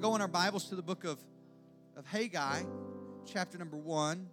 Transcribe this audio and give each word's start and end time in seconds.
to 0.00 0.06
go 0.06 0.14
in 0.14 0.22
our 0.22 0.28
Bibles 0.28 0.64
to 0.64 0.76
the 0.76 0.82
book 0.82 1.04
of, 1.04 1.18
of 1.94 2.06
Haggai, 2.06 2.62
chapter 3.26 3.58
number 3.58 3.76
one. 3.76 4.28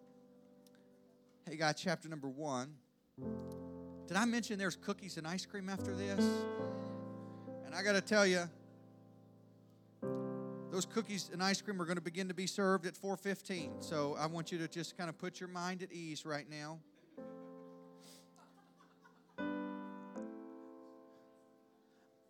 Haggai, 1.46 1.74
chapter 1.74 2.08
number 2.08 2.30
one. 2.30 2.74
Did 4.08 4.16
I 4.16 4.24
mention 4.24 4.58
there's 4.58 4.78
cookies 4.78 5.18
and 5.18 5.28
ice 5.28 5.46
cream 5.46 5.68
after 5.68 5.94
this? 5.94 6.26
And 7.66 7.76
I 7.76 7.84
got 7.84 7.94
to 7.94 8.02
tell 8.02 8.26
you, 8.26 8.44
those 10.72 10.86
cookies 10.86 11.32
and 11.34 11.44
ice 11.44 11.62
cream 11.62 11.82
are 11.82 11.86
going 11.86 11.98
to 11.98 12.02
begin 12.02 12.30
to 12.30 12.34
be 12.34 12.48
served 12.48 12.86
at 12.86 12.94
4:15. 12.94 13.84
So 13.84 14.16
I 14.18 14.28
want 14.28 14.54
you 14.54 14.58
to 14.60 14.70
just 14.70 14.98
kind 14.98 15.10
of 15.10 15.18
put 15.18 15.42
your 15.42 15.50
mind 15.50 15.84
at 15.84 15.92
ease 15.92 16.26
right 16.26 16.46
now. 16.50 16.80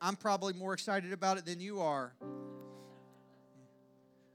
I'm 0.01 0.15
probably 0.15 0.53
more 0.53 0.73
excited 0.73 1.13
about 1.13 1.37
it 1.37 1.45
than 1.45 1.59
you 1.59 1.81
are. 1.81 2.13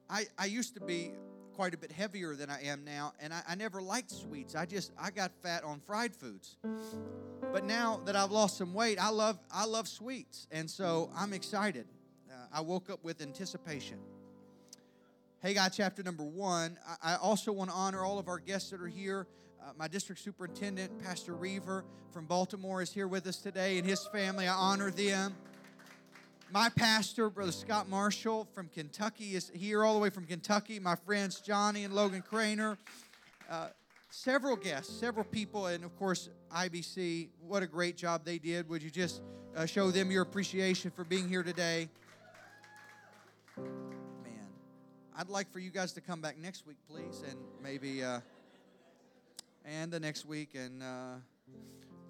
I, 0.08 0.26
I 0.38 0.46
used 0.46 0.74
to 0.74 0.80
be 0.80 1.12
quite 1.54 1.74
a 1.74 1.78
bit 1.78 1.92
heavier 1.92 2.34
than 2.34 2.50
I 2.50 2.62
am 2.64 2.84
now, 2.84 3.12
and 3.20 3.32
I, 3.32 3.42
I 3.48 3.54
never 3.54 3.80
liked 3.80 4.10
sweets. 4.10 4.54
I 4.54 4.66
just 4.66 4.92
I 4.98 5.10
got 5.10 5.32
fat 5.42 5.64
on 5.64 5.80
fried 5.80 6.14
foods. 6.14 6.56
But 7.52 7.64
now 7.64 8.00
that 8.06 8.16
I've 8.16 8.30
lost 8.30 8.56
some 8.56 8.72
weight, 8.74 8.98
I 8.98 9.10
love 9.10 9.38
I 9.50 9.64
love 9.66 9.86
sweets, 9.88 10.46
and 10.50 10.70
so 10.70 11.10
I'm 11.16 11.32
excited. 11.32 11.86
Uh, 12.30 12.34
I 12.52 12.60
woke 12.60 12.90
up 12.90 13.04
with 13.04 13.20
anticipation. 13.20 13.98
Haggai 15.42 15.68
chapter 15.68 16.02
number 16.02 16.24
one. 16.24 16.78
I, 17.02 17.14
I 17.14 17.16
also 17.16 17.52
want 17.52 17.70
to 17.70 17.76
honor 17.76 18.04
all 18.04 18.18
of 18.18 18.28
our 18.28 18.38
guests 18.38 18.70
that 18.70 18.80
are 18.80 18.88
here. 18.88 19.26
Uh, 19.60 19.72
my 19.76 19.88
district 19.88 20.20
superintendent, 20.20 21.02
Pastor 21.04 21.34
Reaver 21.34 21.84
from 22.12 22.26
Baltimore, 22.26 22.82
is 22.82 22.92
here 22.92 23.08
with 23.08 23.26
us 23.26 23.36
today, 23.36 23.78
and 23.78 23.86
his 23.86 24.06
family. 24.06 24.48
I 24.48 24.54
honor 24.54 24.90
them. 24.90 25.34
My 26.52 26.68
pastor, 26.68 27.30
Brother 27.30 27.50
Scott 27.50 27.88
Marshall 27.88 28.46
from 28.52 28.68
Kentucky, 28.68 29.36
is 29.36 29.50
here 29.54 29.82
all 29.82 29.94
the 29.94 30.00
way 30.00 30.10
from 30.10 30.26
Kentucky. 30.26 30.78
My 30.78 30.96
friends 30.96 31.40
Johnny 31.40 31.84
and 31.84 31.94
Logan 31.94 32.22
Craner. 32.30 32.76
Uh, 33.50 33.68
several 34.10 34.56
guests, 34.56 34.94
several 34.94 35.24
people, 35.24 35.68
and 35.68 35.82
of 35.82 35.96
course, 35.96 36.28
IBC. 36.54 37.30
What 37.40 37.62
a 37.62 37.66
great 37.66 37.96
job 37.96 38.26
they 38.26 38.36
did. 38.36 38.68
Would 38.68 38.82
you 38.82 38.90
just 38.90 39.22
uh, 39.56 39.64
show 39.64 39.90
them 39.90 40.10
your 40.10 40.20
appreciation 40.20 40.90
for 40.90 41.04
being 41.04 41.26
here 41.26 41.42
today? 41.42 41.88
Man, 43.56 44.46
I'd 45.16 45.30
like 45.30 45.50
for 45.50 45.58
you 45.58 45.70
guys 45.70 45.92
to 45.92 46.02
come 46.02 46.20
back 46.20 46.36
next 46.36 46.66
week, 46.66 46.76
please, 46.86 47.22
and 47.26 47.38
maybe, 47.62 48.04
uh, 48.04 48.20
and 49.64 49.90
the 49.90 50.00
next 50.00 50.26
week. 50.26 50.50
And, 50.54 50.82
uh, 50.82 51.14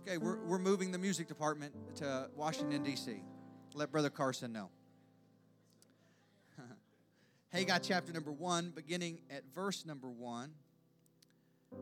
okay, 0.04 0.18
we're, 0.18 0.38
we're 0.46 0.58
moving 0.58 0.90
the 0.90 0.98
music 0.98 1.28
department 1.28 1.72
to 1.98 2.28
Washington, 2.34 2.82
D.C. 2.82 3.22
Let 3.74 3.90
Brother 3.90 4.10
Carson 4.10 4.52
know. 4.52 4.68
Haggai 7.52 7.78
chapter 7.78 8.12
number 8.12 8.32
one, 8.32 8.72
beginning 8.74 9.20
at 9.30 9.42
verse 9.54 9.86
number 9.86 10.08
one. 10.08 10.50
We're 11.70 11.78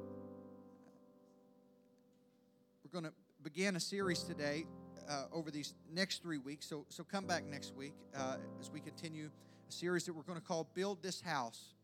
going 2.93 3.05
to 3.05 3.13
begin 3.43 3.77
a 3.77 3.81
series 3.81 4.23
today 4.23 4.67
uh, 5.09 5.25
over 5.33 5.51
these 5.51 5.75
next 5.93 6.23
three 6.23 6.39
weeks. 6.39 6.67
So, 6.67 6.87
so 6.89 7.03
come 7.03 7.27
back 7.27 7.45
next 7.45 7.75
week 7.75 7.95
uh, 8.17 8.37
as 8.61 8.71
we 8.71 8.81
continue 8.81 9.31
a 9.69 9.73
series 9.73 10.05
that 10.05 10.15
we're 10.15 10.23
going 10.23 10.39
to 10.39 10.45
call 10.45 10.69
Build 10.75 11.03
This 11.03 11.21
House. 11.21 11.75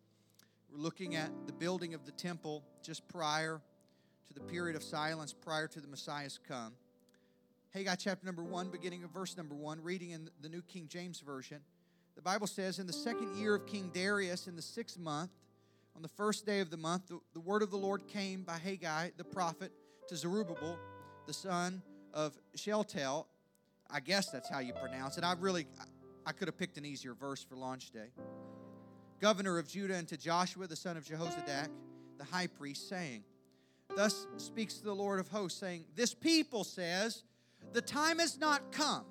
We're 0.71 0.83
looking 0.83 1.17
at 1.17 1.31
the 1.47 1.53
building 1.53 1.95
of 1.95 2.07
the 2.07 2.13
temple 2.13 2.63
just 2.83 3.07
prior 3.09 3.61
to 4.27 4.35
the 4.35 4.41
period 4.41 4.77
of 4.77 4.83
silence 4.83 5.33
prior 5.33 5.67
to 5.69 5.81
the 5.81 5.89
Messiah's 5.89 6.39
come. 6.47 6.75
Haggai 7.75 7.95
chapter 7.97 8.25
number 8.25 8.43
1, 8.43 8.71
beginning 8.71 9.05
of 9.05 9.11
verse 9.11 9.37
number 9.37 9.55
1, 9.55 9.83
reading 9.83 10.11
in 10.11 10.31
the 10.41 10.49
New 10.49 10.63
King 10.63 10.87
James 10.89 11.21
Version. 11.21 11.59
The 12.15 12.23
Bible 12.23 12.47
says, 12.47 12.79
In 12.79 12.87
the 12.87 12.93
second 12.93 13.37
year 13.37 13.55
of 13.55 13.67
King 13.67 13.91
Darius, 13.93 14.47
in 14.47 14.57
the 14.57 14.63
sixth 14.63 14.99
month, 14.99 15.31
on 15.95 16.03
the 16.03 16.09
first 16.09 16.47
day 16.47 16.61
of 16.61 16.71
the 16.71 16.77
month, 16.77 17.09
the, 17.09 17.19
the 17.35 17.41
word 17.41 17.63
of 17.63 17.71
the 17.71 17.77
Lord 17.77 18.07
came 18.07 18.43
by 18.43 18.59
Haggai 18.59 19.11
the 19.17 19.25
prophet 19.25 19.73
to 20.09 20.17
Zerubbabel, 20.17 20.79
the 21.27 21.33
son 21.33 21.83
of 22.15 22.39
Shealtiel. 22.55 23.27
I 23.91 24.01
guess 24.01 24.31
that's 24.31 24.49
how 24.49 24.61
you 24.61 24.73
pronounce 24.73 25.19
it. 25.19 25.25
I 25.25 25.35
really, 25.39 25.67
I 26.25 26.33
could 26.33 26.49
have 26.49 26.57
picked 26.57 26.79
an 26.79 26.85
easier 26.85 27.15
verse 27.15 27.45
for 27.45 27.57
launch 27.57 27.91
day. 27.91 28.09
Governor 29.21 29.59
of 29.59 29.69
Judah, 29.69 29.95
and 29.95 30.09
to 30.09 30.17
Joshua, 30.17 30.67
the 30.67 30.77
son 30.77 30.97
of 30.97 31.05
Jehozadak, 31.05 31.69
the 32.19 32.25
high 32.25 32.47
priest, 32.47 32.89
saying, 32.89 33.25
Thus 33.95 34.27
speaks 34.37 34.79
the 34.79 34.95
Lord 34.95 35.21
of 35.21 35.29
hosts, 35.29 35.59
saying, 35.61 35.85
This 35.95 36.15
people 36.15 36.65
says, 36.65 37.23
the 37.73 37.83
time 37.83 38.19
has 38.19 38.39
not 38.39 38.73
come, 38.73 39.05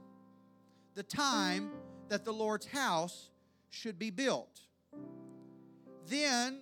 the 0.93 1.03
time 1.03 1.71
that 2.09 2.25
the 2.25 2.33
Lord's 2.33 2.67
house 2.67 3.29
should 3.69 3.99
be 3.99 4.09
built. 4.09 4.61
Then 6.07 6.61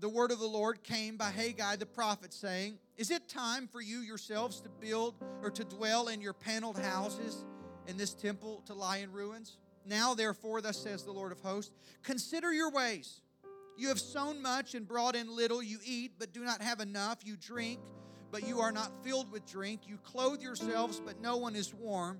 the 0.00 0.08
word 0.08 0.30
of 0.30 0.38
the 0.38 0.46
Lord 0.46 0.82
came 0.82 1.16
by 1.16 1.30
Haggai 1.30 1.76
the 1.76 1.86
prophet, 1.86 2.32
saying, 2.32 2.78
Is 2.96 3.10
it 3.10 3.28
time 3.28 3.66
for 3.66 3.80
you 3.80 3.98
yourselves 3.98 4.60
to 4.60 4.68
build 4.68 5.14
or 5.42 5.50
to 5.50 5.64
dwell 5.64 6.08
in 6.08 6.20
your 6.20 6.32
paneled 6.32 6.78
houses, 6.78 7.44
and 7.86 7.98
this 7.98 8.14
temple 8.14 8.62
to 8.66 8.74
lie 8.74 8.98
in 8.98 9.12
ruins? 9.12 9.58
Now, 9.84 10.14
therefore, 10.14 10.60
thus 10.60 10.76
says 10.76 11.02
the 11.02 11.12
Lord 11.12 11.32
of 11.32 11.40
hosts, 11.40 11.72
consider 12.02 12.52
your 12.52 12.70
ways. 12.70 13.20
You 13.76 13.88
have 13.88 14.00
sown 14.00 14.42
much 14.42 14.74
and 14.74 14.86
brought 14.86 15.14
in 15.14 15.34
little. 15.34 15.62
You 15.62 15.78
eat, 15.84 16.12
but 16.18 16.32
do 16.32 16.44
not 16.44 16.60
have 16.60 16.80
enough. 16.80 17.18
You 17.24 17.36
drink, 17.36 17.78
but 18.30 18.46
you 18.46 18.60
are 18.60 18.72
not 18.72 18.92
filled 19.02 19.30
with 19.30 19.46
drink. 19.46 19.82
You 19.86 19.98
clothe 19.98 20.42
yourselves, 20.42 21.00
but 21.04 21.20
no 21.20 21.36
one 21.36 21.56
is 21.56 21.72
warm. 21.74 22.18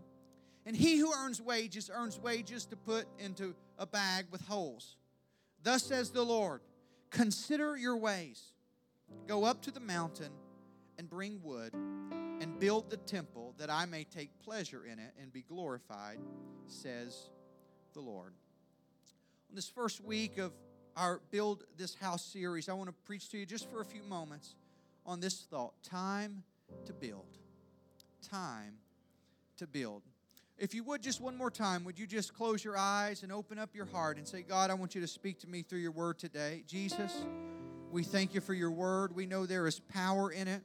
And 0.66 0.76
he 0.76 0.98
who 0.98 1.12
earns 1.12 1.40
wages 1.40 1.90
earns 1.92 2.18
wages 2.18 2.66
to 2.66 2.76
put 2.76 3.06
into 3.18 3.54
a 3.78 3.86
bag 3.86 4.26
with 4.30 4.42
holes. 4.42 4.96
Thus 5.62 5.82
says 5.82 6.10
the 6.10 6.22
Lord 6.22 6.60
Consider 7.10 7.76
your 7.76 7.96
ways. 7.96 8.52
Go 9.26 9.44
up 9.44 9.62
to 9.62 9.70
the 9.70 9.80
mountain 9.80 10.30
and 10.98 11.08
bring 11.08 11.40
wood 11.42 11.72
and 11.72 12.58
build 12.58 12.90
the 12.90 12.98
temple 12.98 13.54
that 13.58 13.70
I 13.70 13.86
may 13.86 14.04
take 14.04 14.30
pleasure 14.44 14.84
in 14.84 14.98
it 14.98 15.14
and 15.20 15.32
be 15.32 15.42
glorified, 15.42 16.18
says 16.66 17.30
the 17.94 18.00
Lord. 18.00 18.34
On 19.48 19.56
this 19.56 19.68
first 19.68 20.04
week 20.04 20.36
of 20.36 20.52
our 20.96 21.20
Build 21.30 21.64
This 21.76 21.94
House 21.94 22.24
series, 22.24 22.68
I 22.68 22.74
want 22.74 22.90
to 22.90 22.94
preach 23.06 23.30
to 23.30 23.38
you 23.38 23.46
just 23.46 23.70
for 23.70 23.80
a 23.80 23.84
few 23.84 24.02
moments 24.02 24.54
on 25.08 25.20
this 25.20 25.46
thought 25.50 25.72
time 25.82 26.42
to 26.84 26.92
build. 26.92 27.38
Time 28.30 28.74
to 29.56 29.66
build. 29.66 30.02
If 30.58 30.74
you 30.74 30.84
would, 30.84 31.02
just 31.02 31.20
one 31.20 31.34
more 31.34 31.50
time, 31.50 31.82
would 31.84 31.98
you 31.98 32.06
just 32.06 32.34
close 32.34 32.62
your 32.62 32.76
eyes 32.76 33.22
and 33.22 33.32
open 33.32 33.58
up 33.58 33.74
your 33.74 33.86
heart 33.86 34.18
and 34.18 34.28
say, 34.28 34.42
God, 34.42 34.70
I 34.70 34.74
want 34.74 34.94
you 34.94 35.00
to 35.00 35.06
speak 35.06 35.38
to 35.40 35.48
me 35.48 35.62
through 35.62 35.78
your 35.78 35.92
word 35.92 36.18
today. 36.18 36.62
Jesus, 36.66 37.24
we 37.90 38.02
thank 38.02 38.34
you 38.34 38.42
for 38.42 38.52
your 38.52 38.70
word. 38.70 39.16
We 39.16 39.24
know 39.24 39.46
there 39.46 39.66
is 39.66 39.80
power 39.80 40.30
in 40.30 40.46
it, 40.46 40.62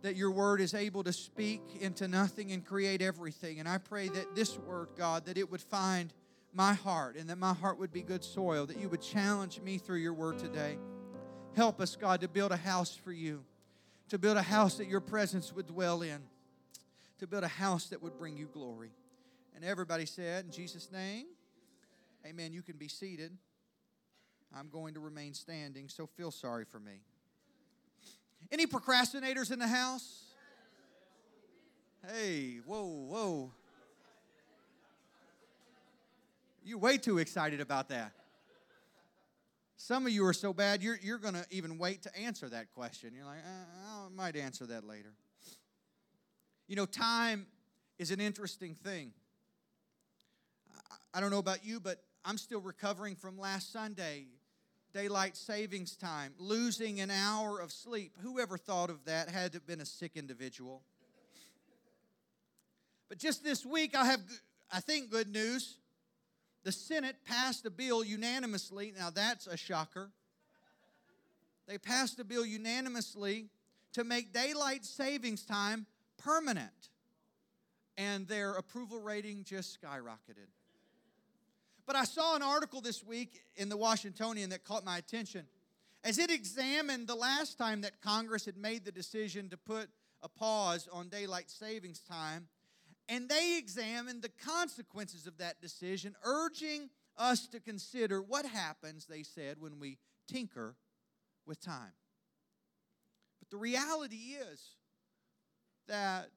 that 0.00 0.16
your 0.16 0.30
word 0.30 0.62
is 0.62 0.72
able 0.72 1.04
to 1.04 1.12
speak 1.12 1.60
into 1.78 2.08
nothing 2.08 2.52
and 2.52 2.64
create 2.64 3.02
everything. 3.02 3.60
And 3.60 3.68
I 3.68 3.78
pray 3.78 4.08
that 4.08 4.34
this 4.34 4.56
word, 4.56 4.88
God, 4.96 5.26
that 5.26 5.36
it 5.36 5.50
would 5.50 5.60
find 5.60 6.10
my 6.54 6.72
heart 6.72 7.16
and 7.16 7.28
that 7.28 7.38
my 7.38 7.52
heart 7.52 7.78
would 7.78 7.92
be 7.92 8.02
good 8.02 8.24
soil, 8.24 8.64
that 8.66 8.78
you 8.78 8.88
would 8.88 9.02
challenge 9.02 9.60
me 9.60 9.76
through 9.76 9.98
your 9.98 10.14
word 10.14 10.38
today. 10.38 10.78
Help 11.54 11.80
us, 11.80 11.96
God, 11.96 12.20
to 12.22 12.28
build 12.28 12.50
a 12.50 12.56
house 12.56 12.96
for 12.96 13.12
you, 13.12 13.44
to 14.08 14.18
build 14.18 14.36
a 14.36 14.42
house 14.42 14.76
that 14.76 14.86
your 14.86 15.00
presence 15.00 15.52
would 15.54 15.66
dwell 15.66 16.02
in, 16.02 16.20
to 17.18 17.26
build 17.26 17.44
a 17.44 17.48
house 17.48 17.86
that 17.86 18.02
would 18.02 18.16
bring 18.18 18.36
you 18.36 18.48
glory. 18.52 18.90
And 19.54 19.64
everybody 19.64 20.06
said, 20.06 20.46
in 20.46 20.50
Jesus' 20.50 20.90
name, 20.90 21.26
amen. 22.26 22.52
You 22.52 22.62
can 22.62 22.76
be 22.76 22.88
seated. 22.88 23.32
I'm 24.56 24.68
going 24.70 24.94
to 24.94 25.00
remain 25.00 25.34
standing, 25.34 25.88
so 25.88 26.06
feel 26.06 26.30
sorry 26.30 26.64
for 26.64 26.80
me. 26.80 27.00
Any 28.50 28.66
procrastinators 28.66 29.50
in 29.52 29.58
the 29.58 29.68
house? 29.68 30.24
Hey, 32.12 32.60
whoa, 32.66 32.84
whoa. 32.84 33.52
You're 36.64 36.78
way 36.78 36.98
too 36.98 37.18
excited 37.18 37.60
about 37.60 37.88
that. 37.90 38.12
Some 39.84 40.06
of 40.06 40.12
you 40.12 40.24
are 40.26 40.32
so 40.32 40.52
bad, 40.52 40.80
you're, 40.80 40.96
you're 41.02 41.18
going 41.18 41.34
to 41.34 41.44
even 41.50 41.76
wait 41.76 42.02
to 42.02 42.16
answer 42.16 42.48
that 42.48 42.70
question. 42.70 43.14
You're 43.16 43.24
like, 43.24 43.38
uh, 43.38 44.06
I 44.06 44.08
might 44.14 44.36
answer 44.36 44.64
that 44.66 44.86
later. 44.86 45.12
You 46.68 46.76
know, 46.76 46.86
time 46.86 47.48
is 47.98 48.12
an 48.12 48.20
interesting 48.20 48.76
thing. 48.76 49.10
I, 50.72 51.18
I 51.18 51.20
don't 51.20 51.32
know 51.32 51.40
about 51.40 51.64
you, 51.64 51.80
but 51.80 51.98
I'm 52.24 52.38
still 52.38 52.60
recovering 52.60 53.16
from 53.16 53.36
last 53.36 53.72
Sunday, 53.72 54.26
daylight 54.94 55.36
savings 55.36 55.96
time, 55.96 56.32
losing 56.38 57.00
an 57.00 57.10
hour 57.10 57.58
of 57.58 57.72
sleep. 57.72 58.12
Whoever 58.22 58.56
thought 58.56 58.88
of 58.88 59.04
that 59.06 59.30
had 59.30 59.50
to 59.50 59.56
have 59.56 59.66
been 59.66 59.80
a 59.80 59.86
sick 59.86 60.12
individual. 60.14 60.82
But 63.08 63.18
just 63.18 63.42
this 63.42 63.66
week, 63.66 63.96
I 63.96 64.04
have, 64.04 64.20
I 64.70 64.78
think, 64.78 65.10
good 65.10 65.26
news 65.26 65.78
the 66.64 66.72
Senate 66.72 67.16
passed 67.24 67.66
a 67.66 67.70
bill 67.70 68.04
unanimously. 68.04 68.92
Now, 68.96 69.10
that's 69.10 69.46
a 69.46 69.56
shocker. 69.56 70.10
They 71.66 71.78
passed 71.78 72.18
a 72.20 72.24
bill 72.24 72.46
unanimously 72.46 73.48
to 73.94 74.04
make 74.04 74.32
daylight 74.32 74.84
savings 74.84 75.44
time 75.44 75.86
permanent. 76.18 76.70
And 77.96 78.26
their 78.26 78.52
approval 78.52 79.00
rating 79.00 79.44
just 79.44 79.80
skyrocketed. 79.80 80.48
But 81.86 81.96
I 81.96 82.04
saw 82.04 82.36
an 82.36 82.42
article 82.42 82.80
this 82.80 83.04
week 83.04 83.42
in 83.56 83.68
the 83.68 83.76
Washingtonian 83.76 84.50
that 84.50 84.64
caught 84.64 84.84
my 84.84 84.98
attention. 84.98 85.46
As 86.04 86.18
it 86.18 86.30
examined 86.30 87.06
the 87.06 87.14
last 87.14 87.58
time 87.58 87.82
that 87.82 88.00
Congress 88.00 88.44
had 88.44 88.56
made 88.56 88.84
the 88.84 88.92
decision 88.92 89.48
to 89.50 89.56
put 89.56 89.88
a 90.22 90.28
pause 90.28 90.88
on 90.92 91.08
daylight 91.08 91.50
savings 91.50 92.00
time, 92.00 92.48
and 93.08 93.28
they 93.28 93.56
examined 93.58 94.22
the 94.22 94.30
consequences 94.44 95.26
of 95.26 95.38
that 95.38 95.60
decision, 95.60 96.14
urging 96.24 96.90
us 97.16 97.46
to 97.48 97.60
consider 97.60 98.22
what 98.22 98.46
happens, 98.46 99.06
they 99.06 99.22
said, 99.22 99.56
when 99.60 99.78
we 99.78 99.98
tinker 100.28 100.76
with 101.46 101.60
time. 101.60 101.92
But 103.40 103.50
the 103.50 103.56
reality 103.56 104.36
is 104.50 104.76
that 105.88 106.30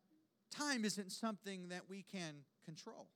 time 0.51 0.85
isn't 0.85 1.11
something 1.11 1.69
that 1.69 1.81
we 1.89 2.03
can 2.11 2.43
control. 2.65 3.07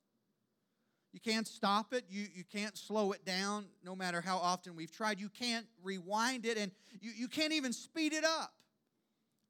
You 1.12 1.20
can't 1.20 1.46
stop 1.46 1.92
it. 1.92 2.04
You, 2.08 2.26
you 2.32 2.44
can't 2.44 2.78
slow 2.78 3.12
it 3.12 3.24
down 3.24 3.66
no 3.84 3.96
matter 3.96 4.20
how 4.20 4.38
often 4.38 4.76
we've 4.76 4.92
tried. 4.92 5.18
You 5.18 5.28
can't 5.28 5.66
rewind 5.82 6.46
it, 6.46 6.56
and 6.56 6.70
you, 7.00 7.10
you 7.10 7.28
can't 7.28 7.52
even 7.52 7.72
speed 7.72 8.12
it 8.12 8.24
up. 8.24 8.52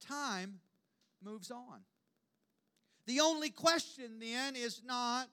Time 0.00 0.60
moves 1.22 1.50
on. 1.50 1.80
The 3.10 3.18
only 3.18 3.50
question 3.50 4.20
then 4.20 4.54
is 4.54 4.82
not 4.84 5.28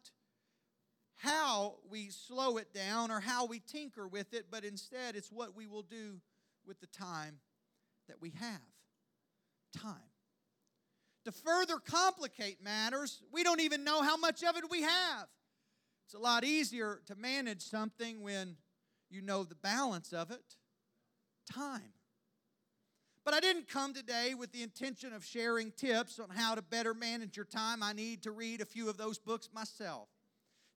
how 1.18 1.76
we 1.88 2.10
slow 2.10 2.58
it 2.58 2.74
down 2.74 3.12
or 3.12 3.20
how 3.20 3.46
we 3.46 3.60
tinker 3.60 4.08
with 4.08 4.34
it, 4.34 4.48
but 4.50 4.66
instead 4.66 5.16
it's 5.16 5.32
what 5.32 5.56
we 5.56 5.68
will 5.68 5.84
do 5.84 6.20
with 6.66 6.80
the 6.80 6.88
time 6.88 7.38
that 8.08 8.20
we 8.20 8.32
have. 8.32 8.62
Time. 9.80 10.10
To 11.26 11.32
further 11.32 11.78
complicate 11.78 12.64
matters, 12.64 13.22
we 13.32 13.44
don't 13.44 13.62
even 13.62 13.84
know 13.84 14.02
how 14.02 14.18
much 14.18 14.44
of 14.44 14.58
it 14.58 14.64
we 14.72 14.82
have. 14.82 15.28
It's 16.08 16.16
a 16.16 16.20
lot 16.20 16.44
easier 16.44 17.02
to 17.06 17.16
manage 17.16 17.62
something 17.62 18.24
when 18.24 18.58
you 19.08 19.22
know 19.22 19.44
the 19.44 19.54
balance 19.54 20.14
of 20.14 20.32
it 20.32 20.56
time. 21.54 21.94
But 23.28 23.34
I 23.34 23.42
didn't 23.42 23.68
come 23.68 23.94
today 23.94 24.36
with 24.36 24.54
the 24.54 24.64
intention 24.64 25.12
of 25.12 25.26
sharing 25.26 25.74
tips 25.74 26.18
on 26.18 26.30
how 26.30 26.56
to 26.56 26.62
better 26.62 26.94
manage 26.94 27.36
your 27.36 27.46
time. 27.46 27.84
I 27.84 27.92
need 27.92 28.24
to 28.24 28.32
read 28.32 28.62
a 28.62 28.66
few 28.66 28.88
of 28.88 28.96
those 28.96 29.18
books 29.18 29.50
myself 29.54 30.08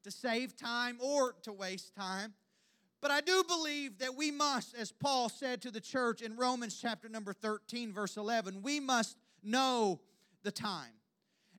to 0.04 0.12
save 0.12 0.58
time 0.58 0.98
or 1.00 1.34
to 1.44 1.54
waste 1.54 1.96
time. 1.96 2.34
But 3.00 3.10
I 3.10 3.22
do 3.22 3.46
believe 3.48 4.00
that 4.00 4.18
we 4.18 4.32
must, 4.32 4.76
as 4.76 4.92
Paul 4.92 5.30
said 5.30 5.62
to 5.62 5.72
the 5.72 5.80
church 5.80 6.22
in 6.22 6.36
Romans 6.36 6.78
chapter 6.78 7.08
number 7.08 7.32
13, 7.32 7.94
verse 7.94 8.18
11, 8.18 8.62
we 8.62 8.82
must 8.82 9.16
know 9.42 10.02
the 10.44 10.52
time. 10.52 10.92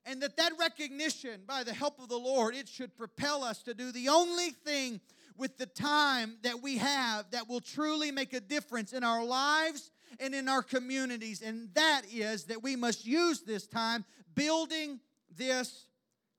And 0.05 0.21
that 0.21 0.37
that 0.37 0.51
recognition, 0.59 1.41
by 1.47 1.63
the 1.63 1.73
help 1.73 1.99
of 1.99 2.07
the 2.07 2.19
Lord, 2.19 2.53
it 2.53 2.69
should 2.69 2.95
propel 2.95 3.43
us 3.43 3.63
to 3.63 3.73
do 3.73 3.91
the 3.91 4.09
only 4.09 4.51
thing 4.51 5.01
with 5.37 5.57
the 5.57 5.65
time 5.65 6.37
that 6.43 6.61
we 6.61 6.77
have 6.77 7.31
that 7.31 7.49
will 7.49 7.61
truly 7.61 8.11
make 8.11 8.33
a 8.33 8.39
difference 8.39 8.93
in 8.93 9.03
our 9.03 9.25
lives 9.25 9.89
and 10.19 10.33
in 10.33 10.47
our 10.47 10.63
communities. 10.63 11.41
And 11.41 11.69
that 11.73 12.03
is 12.11 12.45
that 12.45 12.63
we 12.63 12.75
must 12.75 13.05
use 13.05 13.41
this 13.41 13.67
time 13.67 14.05
building 14.35 14.99
this 15.35 15.87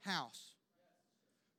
house. 0.03 0.51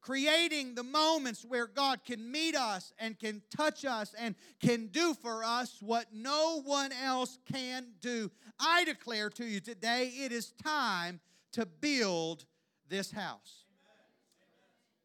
Creating 0.01 0.75
the 0.75 0.83
moments 0.83 1.44
where 1.44 1.65
God 1.65 2.03
can 2.06 2.31
meet 2.31 2.56
us 2.56 2.94
and 3.00 3.17
can 3.17 3.41
touch 3.56 3.85
us 3.85 4.13
and 4.17 4.35
can 4.59 4.88
do 4.88 5.15
for 5.15 5.44
us 5.44 5.77
what 5.81 6.06
no 6.13 6.62
one 6.63 6.91
else 6.91 7.39
can 7.51 7.88
do. 8.01 8.29
I 8.59 8.83
declare 8.83 9.31
to 9.31 9.45
you 9.45 9.59
today, 9.59 10.13
it 10.15 10.31
is 10.31 10.51
time 10.63 11.19
to 11.53 11.65
build 11.65 12.45
this 12.88 13.12
house. 13.12 13.63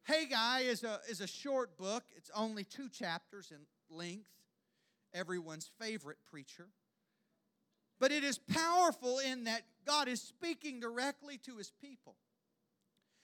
Haggai 0.02 0.60
is 0.60 0.84
a, 0.84 0.98
is 1.08 1.20
a 1.20 1.26
short 1.26 1.78
book. 1.78 2.02
It's 2.16 2.30
only 2.34 2.64
two 2.64 2.88
chapters 2.88 3.52
in 3.52 3.96
length. 3.96 4.28
Everyone's 5.14 5.70
favorite 5.80 6.18
preacher. 6.30 6.68
But 8.00 8.10
it 8.10 8.24
is 8.24 8.38
powerful 8.38 9.20
in 9.20 9.44
that 9.44 9.62
God 9.86 10.08
is 10.08 10.20
speaking 10.20 10.80
directly 10.80 11.38
to 11.44 11.58
his 11.58 11.70
people. 11.70 12.16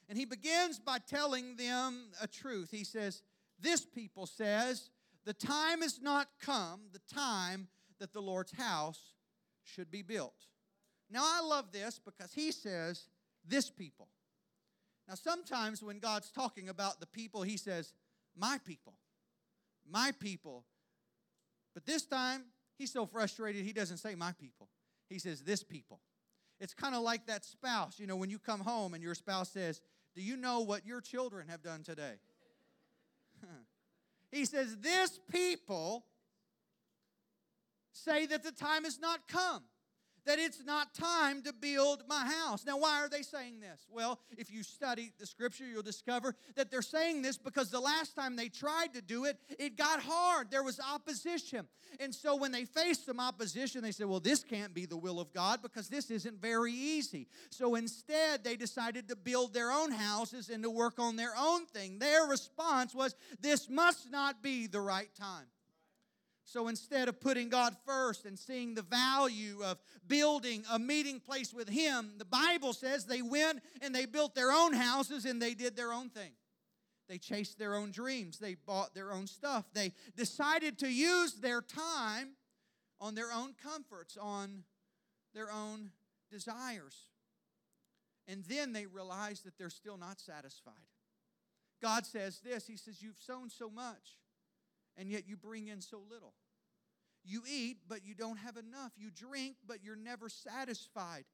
And 0.08 0.17
he 0.17 0.26
begins 0.26 0.78
by 0.78 0.99
telling 0.99 1.56
them 1.56 2.11
a 2.20 2.28
truth. 2.28 2.70
He 2.70 2.84
says, 2.84 3.23
This 3.58 3.84
people 3.84 4.26
says, 4.26 4.90
the 5.26 5.34
time 5.34 5.82
has 5.82 6.00
not 6.00 6.28
come, 6.40 6.82
the 6.93 7.14
time 7.14 7.67
that 7.99 8.12
the 8.12 8.23
Lord's 8.23 8.52
house 8.52 9.14
should 9.64 9.90
be 9.90 10.02
built. 10.02 10.46
Now, 11.11 11.23
I 11.25 11.40
love 11.40 11.73
this 11.73 12.00
because 12.02 12.32
he 12.32 12.52
says, 12.52 13.08
This 13.44 13.69
people. 13.69 14.08
Now, 15.08 15.14
sometimes 15.14 15.82
when 15.82 15.99
God's 15.99 16.31
talking 16.31 16.69
about 16.69 17.00
the 17.00 17.06
people, 17.06 17.43
he 17.43 17.56
says, 17.56 17.93
My 18.37 18.58
people. 18.64 18.94
My 19.88 20.12
people. 20.20 20.64
But 21.75 21.87
this 21.87 22.06
time, 22.06 22.44
he's 22.78 22.93
so 22.93 23.06
frustrated, 23.06 23.64
he 23.64 23.73
doesn't 23.73 23.99
say, 23.99 24.14
My 24.14 24.32
people. 24.32 24.69
He 25.08 25.19
says, 25.19 25.43
This 25.43 25.62
people. 25.62 26.00
It's 26.58 26.75
kind 26.75 26.94
of 26.94 27.02
like 27.02 27.26
that 27.26 27.44
spouse, 27.44 27.99
you 27.99 28.06
know, 28.06 28.17
when 28.17 28.31
you 28.31 28.38
come 28.38 28.61
home 28.61 28.94
and 28.94 29.02
your 29.02 29.14
spouse 29.14 29.50
says, 29.50 29.81
Do 30.14 30.23
you 30.23 30.37
know 30.37 30.61
what 30.61 30.87
your 30.87 31.00
children 31.00 31.49
have 31.49 31.62
done 31.62 31.82
today? 31.82 32.14
he 34.31 34.44
says, 34.44 34.76
This 34.78 35.19
people 35.31 36.05
say 37.93 38.26
that 38.26 38.43
the 38.43 38.52
time 38.52 38.84
has 38.84 38.99
not 38.99 39.28
come 39.28 39.62
that 40.26 40.38
it's 40.38 40.64
not 40.64 40.94
time 40.94 41.43
to 41.43 41.52
build 41.52 42.02
my 42.08 42.25
house. 42.25 42.64
Now, 42.67 42.78
why 42.78 43.02
are 43.02 43.08
they 43.08 43.23
saying 43.23 43.61
this? 43.61 43.87
Well, 43.90 44.20
if 44.37 44.50
you 44.50 44.62
study 44.62 45.12
the 45.19 45.26
scripture, 45.26 45.64
you'll 45.64 45.82
discover 45.82 46.34
that 46.56 46.70
they're 46.70 46.82
saying 46.82 47.23
this 47.23 47.38
because 47.38 47.70
the 47.70 47.81
last 47.81 48.14
time 48.14 48.37
they 48.37 48.49
tried 48.49 48.94
to 48.94 49.02
do 49.02 49.25
it, 49.25 49.38
it 49.58 49.76
got 49.76 50.00
hard. 50.02 50.50
There 50.50 50.62
was 50.62 50.81
opposition. 50.81 51.67
And 52.00 52.14
so 52.14 52.37
when 52.37 52.52
they 52.52 52.64
faced 52.64 53.06
some 53.06 53.20
opposition, 53.20 53.82
they 53.82 53.93
said, 53.93 54.06
well, 54.06 54.20
this 54.20 54.43
can't 54.43 54.75
be 54.75 54.87
the 54.87 54.96
will 54.96 55.20
of 55.20 55.32
God 55.32 55.62
because 55.62 55.88
this 55.88 56.11
isn't 56.11 56.40
very 56.40 56.73
easy. 56.73 57.28
So 57.50 57.75
instead, 57.76 58.44
they 58.44 58.56
decided 58.56 59.08
to 59.08 59.17
build 59.17 59.55
their 59.55 59.70
own 59.70 59.93
houses 59.93 60.49
and 60.49 60.62
to 60.64 60.70
work 60.70 60.99
on 60.99 61.17
their 61.17 61.32
own 61.38 61.67
thing. 61.67 61.99
Their 61.99 62.26
response 62.26 62.94
was, 62.94 63.14
this 63.40 63.70
must 63.70 64.11
not 64.11 64.43
be 64.43 64.67
the 64.67 64.81
right 64.81 65.11
time. 65.14 65.46
So 66.47 66.69
instead 66.69 67.09
of 67.09 67.21
putting 67.21 67.49
God 67.49 67.77
first 67.85 68.25
and 68.25 68.39
seeing 68.39 68.75
the 68.75 68.83
value 68.83 69.65
of 69.65 69.79
building 70.07 70.63
a 70.71 70.79
meeting 70.79 71.19
place 71.19 71.53
with 71.53 71.69
Him, 71.69 72.13
the 72.19 72.25
Bible 72.25 72.73
says 72.73 73.05
they 73.05 73.21
went 73.21 73.61
and 73.83 73.93
they 73.93 74.07
built 74.07 74.37
their 74.37 74.53
own 74.53 74.73
houses 74.73 75.25
and 75.25 75.43
they 75.43 75.55
did 75.55 75.75
their 75.75 75.93
own 75.93 76.09
thing. 76.09 76.31
They 77.09 77.19
chased 77.19 77.59
their 77.59 77.75
own 77.75 77.91
dreams. 77.91 78.39
They 78.39 78.55
bought 78.55 78.95
their 78.95 79.13
own 79.13 79.27
stuff. 79.27 79.65
They 79.75 79.93
decided 80.17 80.79
to 80.79 80.88
use 80.88 81.35
their 81.35 81.62
time 81.62 82.37
on 83.00 83.17
their 83.17 83.33
own 83.33 83.55
comforts, 83.61 84.17
on 84.17 84.62
their 85.35 85.50
own 85.50 85.91
desires. 86.31 87.09
And 88.29 88.45
then 88.45 88.73
they 88.73 88.87
realized 88.87 89.45
that 89.47 89.59
they're 89.59 89.69
still 89.69 89.99
not 89.99 90.21
satisfied. 90.21 90.75
God 91.83 92.07
says 92.07 92.38
this 92.38 92.69
He 92.69 92.76
says, 92.76 93.03
You've 93.03 93.21
sown 93.21 93.50
so 93.50 93.69
much 93.69 94.21
and 94.97 95.11
yet 95.11 95.25
you 95.26 95.37
bring 95.37 95.69
in 95.69 95.81
so 95.81 96.00
little. 96.11 96.35
You 97.25 97.43
eat, 97.50 97.79
but 97.88 98.05
you 98.05 98.15
don't 98.15 98.38
have 98.38 98.57
enough. 98.57 98.93
You 98.97 99.11
drink, 99.11 99.57
but 99.67 99.83
you're 99.83 99.97
never 99.97 100.29
satisfied. 100.29 101.25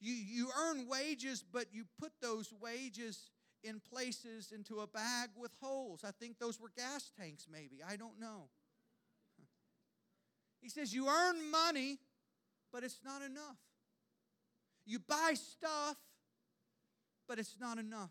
You, 0.00 0.14
you 0.14 0.50
earn 0.58 0.88
wages, 0.88 1.44
but 1.52 1.66
you 1.72 1.84
put 2.00 2.12
those 2.20 2.52
wages 2.60 3.30
in 3.62 3.80
places 3.80 4.52
into 4.54 4.80
a 4.80 4.86
bag 4.86 5.30
with 5.36 5.52
holes. 5.60 6.02
I 6.04 6.10
think 6.12 6.38
those 6.38 6.60
were 6.60 6.70
gas 6.76 7.10
tanks, 7.18 7.46
maybe. 7.50 7.80
I 7.86 7.96
don't 7.96 8.18
know. 8.18 8.48
He 10.60 10.70
says, 10.70 10.94
You 10.94 11.08
earn 11.08 11.50
money, 11.50 11.98
but 12.72 12.84
it's 12.84 13.00
not 13.04 13.20
enough. 13.20 13.58
You 14.86 14.98
buy 14.98 15.34
stuff, 15.34 15.96
but 17.28 17.38
it's 17.38 17.56
not 17.60 17.78
enough. 17.78 18.10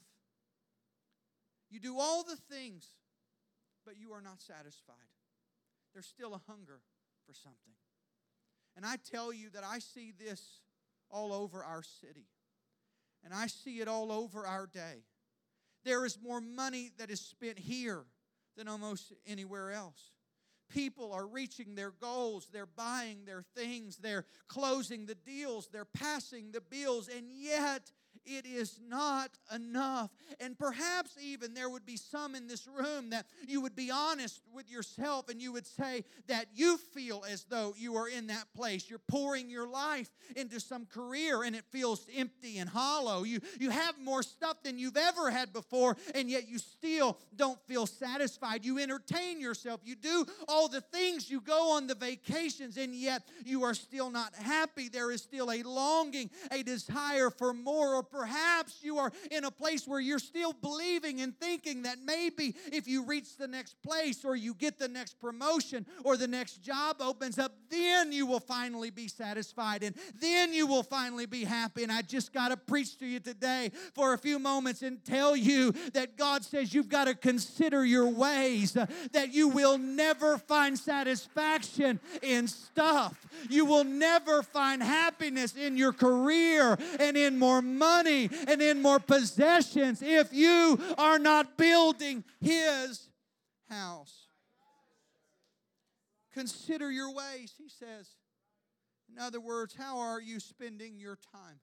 You 1.69 1.79
do 1.79 1.99
all 1.99 2.23
the 2.23 2.35
things, 2.35 2.87
but 3.85 3.97
you 3.97 4.11
are 4.13 4.21
not 4.21 4.41
satisfied. 4.41 4.95
There's 5.93 6.07
still 6.07 6.33
a 6.33 6.41
hunger 6.47 6.79
for 7.25 7.33
something. 7.33 7.73
And 8.75 8.85
I 8.85 8.95
tell 9.11 9.31
you 9.31 9.49
that 9.51 9.63
I 9.63 9.79
see 9.79 10.11
this 10.17 10.61
all 11.09 11.31
over 11.31 11.63
our 11.63 11.83
city, 11.83 12.25
and 13.23 13.33
I 13.33 13.47
see 13.47 13.79
it 13.79 13.87
all 13.87 14.11
over 14.11 14.47
our 14.47 14.65
day. 14.65 15.03
There 15.85 16.05
is 16.05 16.17
more 16.21 16.41
money 16.41 16.91
that 16.97 17.11
is 17.11 17.19
spent 17.19 17.59
here 17.59 18.05
than 18.57 18.67
almost 18.67 19.13
anywhere 19.27 19.71
else. 19.71 20.11
People 20.69 21.13
are 21.13 21.27
reaching 21.27 21.75
their 21.75 21.91
goals, 21.91 22.47
they're 22.51 22.65
buying 22.65 23.25
their 23.25 23.43
things, 23.55 23.97
they're 23.97 24.25
closing 24.47 25.05
the 25.05 25.15
deals, 25.15 25.69
they're 25.71 25.85
passing 25.85 26.51
the 26.51 26.61
bills, 26.61 27.09
and 27.15 27.27
yet 27.29 27.91
it 28.25 28.45
is 28.45 28.79
not 28.87 29.29
enough. 29.53 30.11
And 30.39 30.57
perhaps 30.57 31.15
even 31.21 31.53
there 31.53 31.69
would 31.69 31.85
be 31.85 31.97
some 31.97 32.35
in 32.35 32.47
this 32.47 32.67
room 32.67 33.09
that 33.11 33.25
you 33.47 33.61
would 33.61 33.75
be 33.75 33.91
honest 33.91 34.41
with 34.53 34.69
yourself 34.69 35.29
and 35.29 35.41
you 35.41 35.51
would 35.51 35.67
say 35.67 36.03
that 36.27 36.47
you 36.53 36.77
feel 36.77 37.23
as 37.29 37.43
though 37.45 37.73
you 37.77 37.95
are 37.95 38.07
in 38.07 38.27
that 38.27 38.45
place. 38.55 38.89
You're 38.89 38.99
pouring 38.99 39.49
your 39.49 39.67
life 39.67 40.09
into 40.35 40.59
some 40.59 40.85
career 40.85 41.43
and 41.43 41.55
it 41.55 41.65
feels 41.71 42.05
empty 42.15 42.57
and 42.57 42.69
hollow. 42.69 43.23
You, 43.23 43.39
you 43.59 43.69
have 43.69 43.99
more 43.99 44.23
stuff 44.23 44.63
than 44.63 44.77
you've 44.77 44.97
ever 44.97 45.29
had 45.29 45.53
before, 45.53 45.97
and 46.15 46.29
yet 46.29 46.47
you 46.47 46.57
still 46.57 47.17
don't 47.35 47.59
feel 47.67 47.85
satisfied. 47.85 48.65
You 48.65 48.79
entertain 48.79 49.39
yourself, 49.39 49.81
you 49.83 49.95
do 49.95 50.25
all 50.47 50.67
the 50.67 50.81
things, 50.81 51.29
you 51.29 51.41
go 51.41 51.71
on 51.71 51.87
the 51.87 51.95
vacations, 51.95 52.77
and 52.77 52.95
yet 52.95 53.23
you 53.43 53.63
are 53.63 53.73
still 53.73 54.09
not 54.09 54.35
happy. 54.35 54.89
There 54.89 55.11
is 55.11 55.21
still 55.21 55.51
a 55.51 55.63
longing, 55.63 56.29
a 56.51 56.63
desire 56.63 57.29
for 57.29 57.53
more, 57.53 57.95
or 57.95 58.03
perhaps 58.13 58.79
you 58.81 58.97
are 58.97 59.11
in 59.31 59.43
a 59.43 59.51
place 59.51 59.87
where 59.87 59.99
you're 59.99 60.19
still 60.19 60.53
believing 60.53 61.21
and 61.21 61.37
thinking 61.39 61.83
that 61.83 61.97
maybe 62.05 62.55
if 62.71 62.87
you 62.87 63.03
reach 63.03 63.37
the 63.37 63.47
next 63.47 63.81
place 63.81 64.23
or 64.23 64.35
you 64.35 64.53
get 64.53 64.77
the 64.77 64.87
next 64.87 65.19
promotion 65.19 65.85
or 66.03 66.15
the 66.15 66.27
next 66.27 66.61
job 66.61 66.97
opens 66.99 67.39
up, 67.39 67.53
then 67.69 68.11
you 68.11 68.25
will 68.25 68.39
finally 68.39 68.91
be 68.91 69.07
satisfied 69.07 69.83
and 69.83 69.95
then 70.19 70.53
you 70.53 70.67
will 70.67 70.83
finally 70.83 71.25
be 71.25 71.43
happy. 71.43 71.83
And 71.83 71.91
I 71.91 72.03
just 72.03 72.31
got 72.31 72.49
to 72.49 72.57
preach 72.57 72.97
to 72.99 73.05
you 73.05 73.19
today 73.19 73.71
for 73.95 74.13
a 74.13 74.17
few 74.17 74.37
moments 74.37 74.83
and 74.83 75.03
tell 75.03 75.35
you 75.35 75.71
that 75.93 76.17
God 76.17 76.43
says 76.43 76.73
you've 76.73 76.89
got 76.89 77.05
to 77.05 77.15
consider 77.15 77.83
your 77.83 78.07
ways, 78.07 78.73
that 78.73 79.33
you 79.33 79.47
will 79.47 79.77
never 79.77 80.37
find 80.37 80.77
satisfaction 80.77 81.99
in 82.21 82.47
stuff. 82.47 83.25
You 83.49 83.65
will 83.65 83.83
never 83.83 84.43
find 84.43 84.83
happiness 84.83 85.55
in 85.55 85.77
your 85.77 85.93
career 85.93 86.77
and 86.99 87.17
in 87.17 87.39
more 87.39 87.61
money 87.61 88.02
and 88.07 88.61
in 88.61 88.81
more 88.81 88.99
possessions 88.99 90.01
if 90.01 90.33
you 90.33 90.79
are 90.97 91.19
not 91.19 91.57
building 91.57 92.23
His 92.41 93.09
house. 93.69 94.27
Consider 96.33 96.91
your 96.91 97.13
ways, 97.13 97.53
he 97.57 97.69
says. 97.69 98.09
In 99.11 99.21
other 99.21 99.39
words, 99.39 99.75
how 99.77 99.99
are 99.99 100.19
you 100.19 100.39
spending 100.39 100.97
your 100.97 101.17
time? 101.31 101.59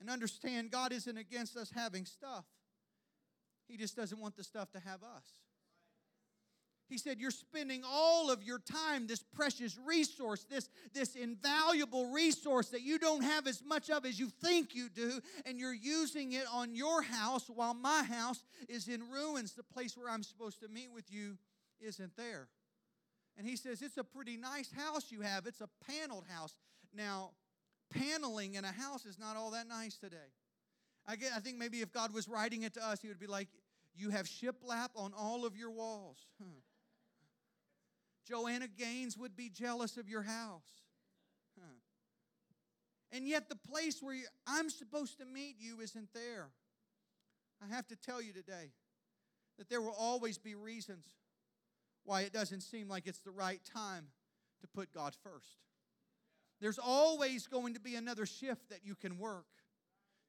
And 0.00 0.08
understand, 0.08 0.70
God 0.70 0.92
isn't 0.92 1.18
against 1.18 1.56
us 1.56 1.70
having 1.74 2.06
stuff, 2.06 2.46
He 3.68 3.76
just 3.76 3.96
doesn't 3.96 4.18
want 4.18 4.36
the 4.36 4.44
stuff 4.44 4.70
to 4.72 4.80
have 4.80 5.02
us. 5.02 5.26
He 6.90 6.98
said, 6.98 7.20
You're 7.20 7.30
spending 7.30 7.82
all 7.86 8.30
of 8.30 8.42
your 8.42 8.58
time, 8.58 9.06
this 9.06 9.22
precious 9.22 9.78
resource, 9.86 10.44
this, 10.50 10.68
this 10.92 11.14
invaluable 11.14 12.10
resource 12.10 12.68
that 12.70 12.82
you 12.82 12.98
don't 12.98 13.22
have 13.22 13.46
as 13.46 13.62
much 13.64 13.88
of 13.90 14.04
as 14.04 14.18
you 14.18 14.28
think 14.28 14.74
you 14.74 14.88
do, 14.88 15.20
and 15.46 15.58
you're 15.58 15.72
using 15.72 16.32
it 16.32 16.44
on 16.52 16.74
your 16.74 17.00
house 17.00 17.48
while 17.48 17.74
my 17.74 18.02
house 18.02 18.42
is 18.68 18.88
in 18.88 19.08
ruins. 19.08 19.52
The 19.52 19.62
place 19.62 19.96
where 19.96 20.10
I'm 20.10 20.24
supposed 20.24 20.60
to 20.60 20.68
meet 20.68 20.90
with 20.92 21.10
you 21.12 21.38
isn't 21.80 22.16
there. 22.16 22.48
And 23.38 23.46
he 23.46 23.56
says, 23.56 23.82
It's 23.82 23.96
a 23.96 24.04
pretty 24.04 24.36
nice 24.36 24.72
house 24.72 25.10
you 25.10 25.20
have. 25.20 25.46
It's 25.46 25.60
a 25.60 25.68
paneled 25.86 26.24
house. 26.28 26.54
Now, 26.92 27.30
paneling 27.90 28.54
in 28.54 28.64
a 28.64 28.72
house 28.72 29.06
is 29.06 29.18
not 29.18 29.36
all 29.36 29.52
that 29.52 29.68
nice 29.68 29.96
today. 29.96 30.16
I, 31.06 31.16
get, 31.16 31.32
I 31.34 31.40
think 31.40 31.56
maybe 31.56 31.80
if 31.80 31.92
God 31.92 32.12
was 32.12 32.28
writing 32.28 32.62
it 32.64 32.74
to 32.74 32.84
us, 32.84 33.00
he 33.00 33.08
would 33.08 33.20
be 33.20 33.26
like, 33.26 33.48
You 33.94 34.10
have 34.10 34.26
shiplap 34.26 34.88
on 34.96 35.12
all 35.16 35.46
of 35.46 35.56
your 35.56 35.70
walls. 35.70 36.26
Huh. 36.38 36.46
Hmm. 36.50 36.58
Joanna 38.30 38.68
Gaines 38.68 39.18
would 39.18 39.36
be 39.36 39.48
jealous 39.48 39.96
of 39.96 40.08
your 40.08 40.22
house. 40.22 40.84
Huh. 41.58 41.66
And 43.10 43.26
yet, 43.26 43.48
the 43.48 43.56
place 43.56 44.00
where 44.00 44.16
I'm 44.46 44.70
supposed 44.70 45.18
to 45.18 45.24
meet 45.24 45.56
you 45.58 45.80
isn't 45.80 46.12
there. 46.14 46.50
I 47.62 47.74
have 47.74 47.88
to 47.88 47.96
tell 47.96 48.22
you 48.22 48.32
today 48.32 48.70
that 49.58 49.68
there 49.68 49.82
will 49.82 49.96
always 49.98 50.38
be 50.38 50.54
reasons 50.54 51.04
why 52.04 52.22
it 52.22 52.32
doesn't 52.32 52.62
seem 52.62 52.88
like 52.88 53.06
it's 53.06 53.20
the 53.20 53.30
right 53.30 53.60
time 53.74 54.06
to 54.60 54.68
put 54.68 54.92
God 54.94 55.14
first. 55.22 55.58
There's 56.60 56.78
always 56.78 57.46
going 57.46 57.74
to 57.74 57.80
be 57.80 57.96
another 57.96 58.26
shift 58.26 58.70
that 58.70 58.84
you 58.84 58.94
can 58.94 59.18
work. 59.18 59.46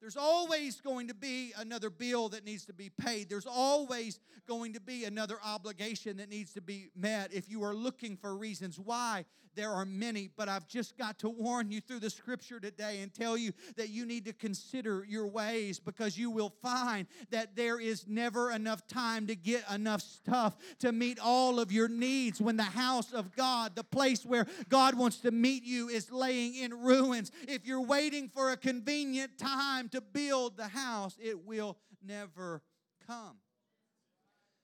There's 0.02 0.18
always 0.18 0.82
going 0.82 1.10
to 1.10 1.14
be 1.14 1.54
another 1.56 1.92
bill 1.92 2.30
that 2.30 2.44
needs 2.44 2.66
to 2.66 2.74
be 2.74 2.90
paid. 2.90 3.30
There's 3.30 3.46
always 3.46 4.20
going 4.48 4.74
to 4.74 4.82
be 4.82 5.06
another 5.06 5.38
obligation 5.46 6.18
that 6.18 6.30
needs 6.30 6.54
to 6.54 6.62
be 6.62 6.90
met. 6.96 7.32
If 7.32 7.50
you 7.50 7.64
are 7.64 7.76
looking 7.76 8.18
for 8.18 8.36
reasons 8.36 8.80
why, 8.80 9.26
there 9.56 9.72
are 9.72 9.86
many, 9.86 10.30
but 10.36 10.48
I've 10.48 10.68
just 10.68 10.98
got 10.98 11.20
to 11.20 11.30
warn 11.30 11.72
you 11.72 11.82
through 11.82 12.00
the 12.00 12.10
scripture 12.10 12.60
today 12.60 13.02
and 13.02 13.14
tell 13.14 13.38
you 13.38 13.52
that 13.76 13.90
you 13.90 14.06
need 14.06 14.26
to 14.26 14.34
consider 14.34 15.06
your 15.08 15.28
ways 15.28 15.80
because 15.80 16.18
you 16.18 16.30
will 16.30 16.54
find 16.62 17.08
that 17.32 17.56
there 17.56 17.80
is 17.80 18.08
never 18.08 18.52
enough 18.52 18.88
time 18.88 19.28
to 19.28 19.36
get 19.36 19.64
enough 19.70 20.02
stuff 20.02 20.56
to 20.80 20.92
meet 20.92 21.20
all 21.20 21.60
of 21.60 21.72
your 21.72 21.90
needs 21.90 22.42
when 22.42 22.56
the 22.56 22.64
house 22.64 23.12
of 23.12 23.36
God, 23.36 23.76
the 23.76 23.84
place 23.84 24.26
where 24.26 24.48
God 24.70 24.96
wants 24.96 25.18
to 25.20 25.32
meet 25.32 25.64
you, 25.64 25.90
is 25.90 26.12
laying 26.12 26.56
in 26.56 26.74
ruins. 26.74 27.32
If 27.48 27.66
you're 27.66 27.82
waiting 27.82 28.30
for 28.30 28.52
a 28.52 28.58
convenient 28.58 29.38
time 29.38 29.90
to 29.92 30.02
build 30.02 30.58
the 30.58 30.68
house, 30.68 31.18
it 31.22 31.46
will 31.46 31.78
never 32.06 32.62
come. 33.08 33.38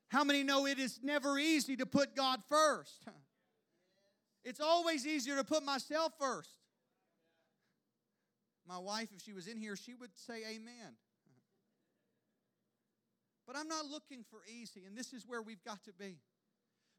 How 0.10 0.24
many 0.24 0.44
know 0.44 0.66
it 0.66 0.80
is 0.80 1.00
never 1.04 1.38
easy 1.38 1.76
to 1.78 1.86
put 1.86 2.16
God 2.16 2.42
first? 2.50 3.06
It's 4.46 4.62
always 4.62 5.06
easier 5.06 5.36
to 5.36 5.44
put 5.44 5.62
myself 5.66 6.14
first. 6.18 6.56
My 8.66 8.78
wife, 8.78 9.10
if 9.14 9.22
she 9.22 9.34
was 9.34 9.46
in 9.46 9.58
here, 9.58 9.76
she 9.76 9.94
would 9.94 10.12
say 10.16 10.36
amen. 10.36 10.96
But 13.46 13.58
I'm 13.58 13.68
not 13.68 13.88
looking 13.88 14.24
for 14.30 14.40
easy, 14.48 14.86
and 14.88 14.98
this 14.98 15.12
is 15.12 15.28
where 15.28 15.42
we've 15.42 15.64
got 15.66 15.84
to 15.84 15.92
be. 15.92 16.20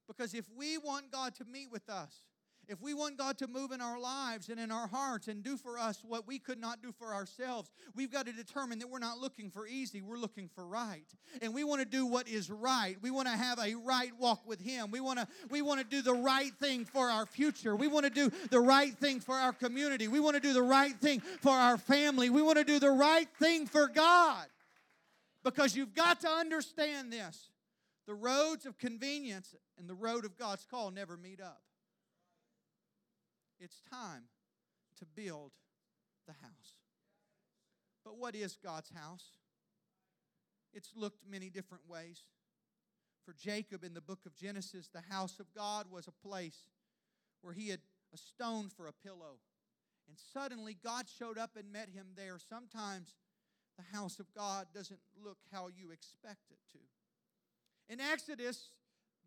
Because 0.07 0.35
if 0.35 0.45
we 0.55 0.77
want 0.77 1.11
God 1.11 1.35
to 1.37 1.47
meet 1.47 1.71
with 1.73 1.89
us, 1.89 2.23
if 2.69 2.83
we 2.83 2.93
want 2.93 3.17
God 3.17 3.39
to 3.39 3.47
move 3.47 3.73
in 3.73 3.81
our 3.81 3.99
lives 3.99 4.51
and 4.51 4.61
in 4.61 4.71
our 4.71 4.87
hearts 4.87 5.27
and 5.27 5.43
do 5.43 5.57
for 5.57 5.79
us 5.79 6.05
what 6.07 6.27
we 6.27 6.39
could 6.39 6.61
not 6.61 6.83
do 6.83 6.93
for 6.93 7.15
ourselves, 7.15 7.71
we've 7.95 8.13
got 8.13 8.27
to 8.27 8.33
determine 8.33 8.79
that 8.81 8.91
we're 8.91 8.99
not 8.99 9.19
looking 9.19 9.51
for 9.51 9.67
easy, 9.67 10.03
we're 10.03 10.19
looking 10.19 10.49
for 10.55 10.67
right. 10.67 11.07
And 11.41 11.55
we 11.55 11.65
want 11.65 11.81
to 11.81 11.87
do 11.87 12.05
what 12.05 12.29
is 12.29 12.51
right. 12.51 12.97
We 13.01 13.11
want 13.11 13.27
to 13.27 13.37
have 13.37 13.59
a 13.59 13.75
right 13.75 14.13
walk 14.19 14.47
with 14.47 14.61
Him. 14.61 14.91
We 14.91 15.01
want 15.01 15.19
to 15.19 15.27
we 15.49 15.63
want 15.63 15.81
to 15.81 15.87
do 15.87 16.03
the 16.03 16.15
right 16.15 16.55
thing 16.55 16.85
for 16.85 17.09
our 17.09 17.25
future. 17.25 17.75
We 17.75 17.89
want 17.89 18.05
to 18.05 18.11
do 18.11 18.31
the 18.51 18.61
right 18.61 18.95
thing 18.95 19.21
for 19.21 19.35
our 19.35 19.55
community. 19.55 20.07
We 20.07 20.21
want 20.21 20.37
to 20.37 20.41
do 20.41 20.53
the 20.53 20.63
right 20.63 20.95
thing 21.01 21.21
for 21.41 21.53
our 21.53 21.79
family. 21.79 22.29
We 22.29 22.43
want 22.43 22.59
to 22.59 22.65
do 22.65 22.79
the 22.79 22.91
right 22.91 23.29
thing 23.41 23.67
for 23.67 23.89
God. 23.89 24.47
Because 25.43 25.75
you've 25.75 25.95
got 25.95 26.21
to 26.21 26.29
understand 26.29 27.11
this. 27.11 27.51
The 28.07 28.15
roads 28.15 28.67
of 28.67 28.77
convenience 28.77 29.55
and 29.79 29.89
the 29.89 29.95
road 29.95 30.27
of 30.27 30.37
God's 30.37 30.67
call 30.71 30.91
never 30.91 31.17
meet 31.17 31.41
up. 31.41 31.63
It's 33.61 33.81
time 33.91 34.25
to 34.99 35.05
build 35.05 35.53
the 36.27 36.35
house. 36.35 36.77
But 38.05 38.19
what 38.19 38.35
is 38.35 38.57
God's 38.63 38.91
house? 38.91 39.25
It's 40.73 40.93
looked 40.95 41.23
many 41.29 41.51
different 41.51 41.89
ways. 41.89 42.23
For 43.25 43.35
Jacob 43.35 43.85
in 43.85 43.95
the 43.95 44.01
book 44.01 44.21
of 44.27 44.37
Genesis, 44.37 44.89
the 44.89 45.03
house 45.15 45.39
of 45.41 45.53
God 45.55 45.87
was 45.91 46.07
a 46.07 46.27
place 46.27 46.65
where 47.43 47.53
he 47.53 47.69
had 47.69 47.81
a 48.15 48.17
stone 48.17 48.69
for 48.75 48.87
a 48.87 48.93
pillow. 48.93 49.41
And 50.09 50.17
suddenly 50.33 50.77
God 50.83 51.07
showed 51.19 51.37
up 51.37 51.51
and 51.57 51.71
met 51.71 51.91
him 51.91 52.07
there. 52.17 52.39
Sometimes 52.39 53.15
the 53.77 53.97
house 53.97 54.19
of 54.19 54.27
God 54.35 54.67
doesn't 54.75 55.01
look 55.23 55.39
how 55.53 55.69
you 55.69 55.91
expect 55.91 56.51
it 56.51 56.59
to. 56.73 57.93
In 57.93 58.01
Exodus, 58.01 58.71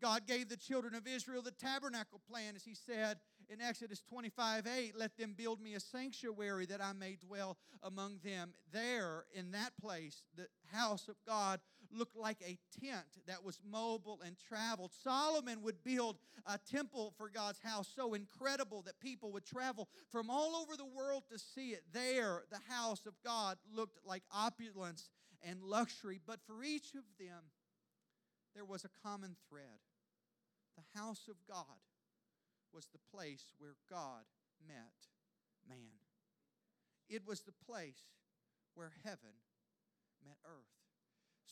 God 0.00 0.26
gave 0.26 0.48
the 0.48 0.56
children 0.56 0.94
of 0.94 1.06
Israel 1.06 1.42
the 1.42 1.52
tabernacle 1.52 2.20
plan, 2.28 2.54
as 2.56 2.64
He 2.64 2.74
said 2.74 3.18
in 3.48 3.60
Exodus 3.60 4.02
25 4.08 4.66
8, 4.66 4.92
let 4.96 5.16
them 5.16 5.34
build 5.36 5.60
me 5.60 5.74
a 5.74 5.80
sanctuary 5.80 6.66
that 6.66 6.82
I 6.82 6.92
may 6.92 7.16
dwell 7.16 7.56
among 7.82 8.18
them. 8.24 8.54
There, 8.72 9.24
in 9.34 9.50
that 9.52 9.72
place, 9.80 10.22
the 10.36 10.46
house 10.72 11.08
of 11.08 11.16
God 11.26 11.60
looked 11.90 12.16
like 12.16 12.38
a 12.42 12.58
tent 12.80 13.18
that 13.26 13.44
was 13.44 13.60
mobile 13.68 14.20
and 14.24 14.36
traveled. 14.38 14.92
Solomon 15.04 15.62
would 15.62 15.82
build 15.84 16.16
a 16.46 16.58
temple 16.58 17.12
for 17.16 17.28
God's 17.28 17.60
house 17.60 17.88
so 17.94 18.14
incredible 18.14 18.82
that 18.82 19.00
people 19.00 19.32
would 19.32 19.44
travel 19.44 19.88
from 20.10 20.30
all 20.30 20.56
over 20.56 20.76
the 20.76 20.86
world 20.86 21.24
to 21.30 21.38
see 21.38 21.70
it. 21.70 21.82
There, 21.92 22.44
the 22.50 22.72
house 22.72 23.06
of 23.06 23.14
God 23.24 23.58
looked 23.72 23.98
like 24.04 24.22
opulence 24.32 25.10
and 25.42 25.62
luxury, 25.62 26.20
but 26.26 26.40
for 26.46 26.62
each 26.62 26.94
of 26.94 27.04
them, 27.18 27.42
there 28.54 28.64
was 28.64 28.84
a 28.84 28.90
common 29.02 29.36
thread 29.48 29.80
the 30.76 30.98
house 31.00 31.28
of 31.28 31.36
God 31.46 31.78
was 32.74 32.86
the 32.92 33.16
place 33.16 33.52
where 33.58 33.76
God 33.90 34.24
met 34.66 35.08
man. 35.68 36.02
It 37.08 37.26
was 37.26 37.40
the 37.40 37.52
place 37.66 38.00
where 38.74 38.92
heaven 39.04 39.36
met 40.24 40.36
earth. 40.44 40.72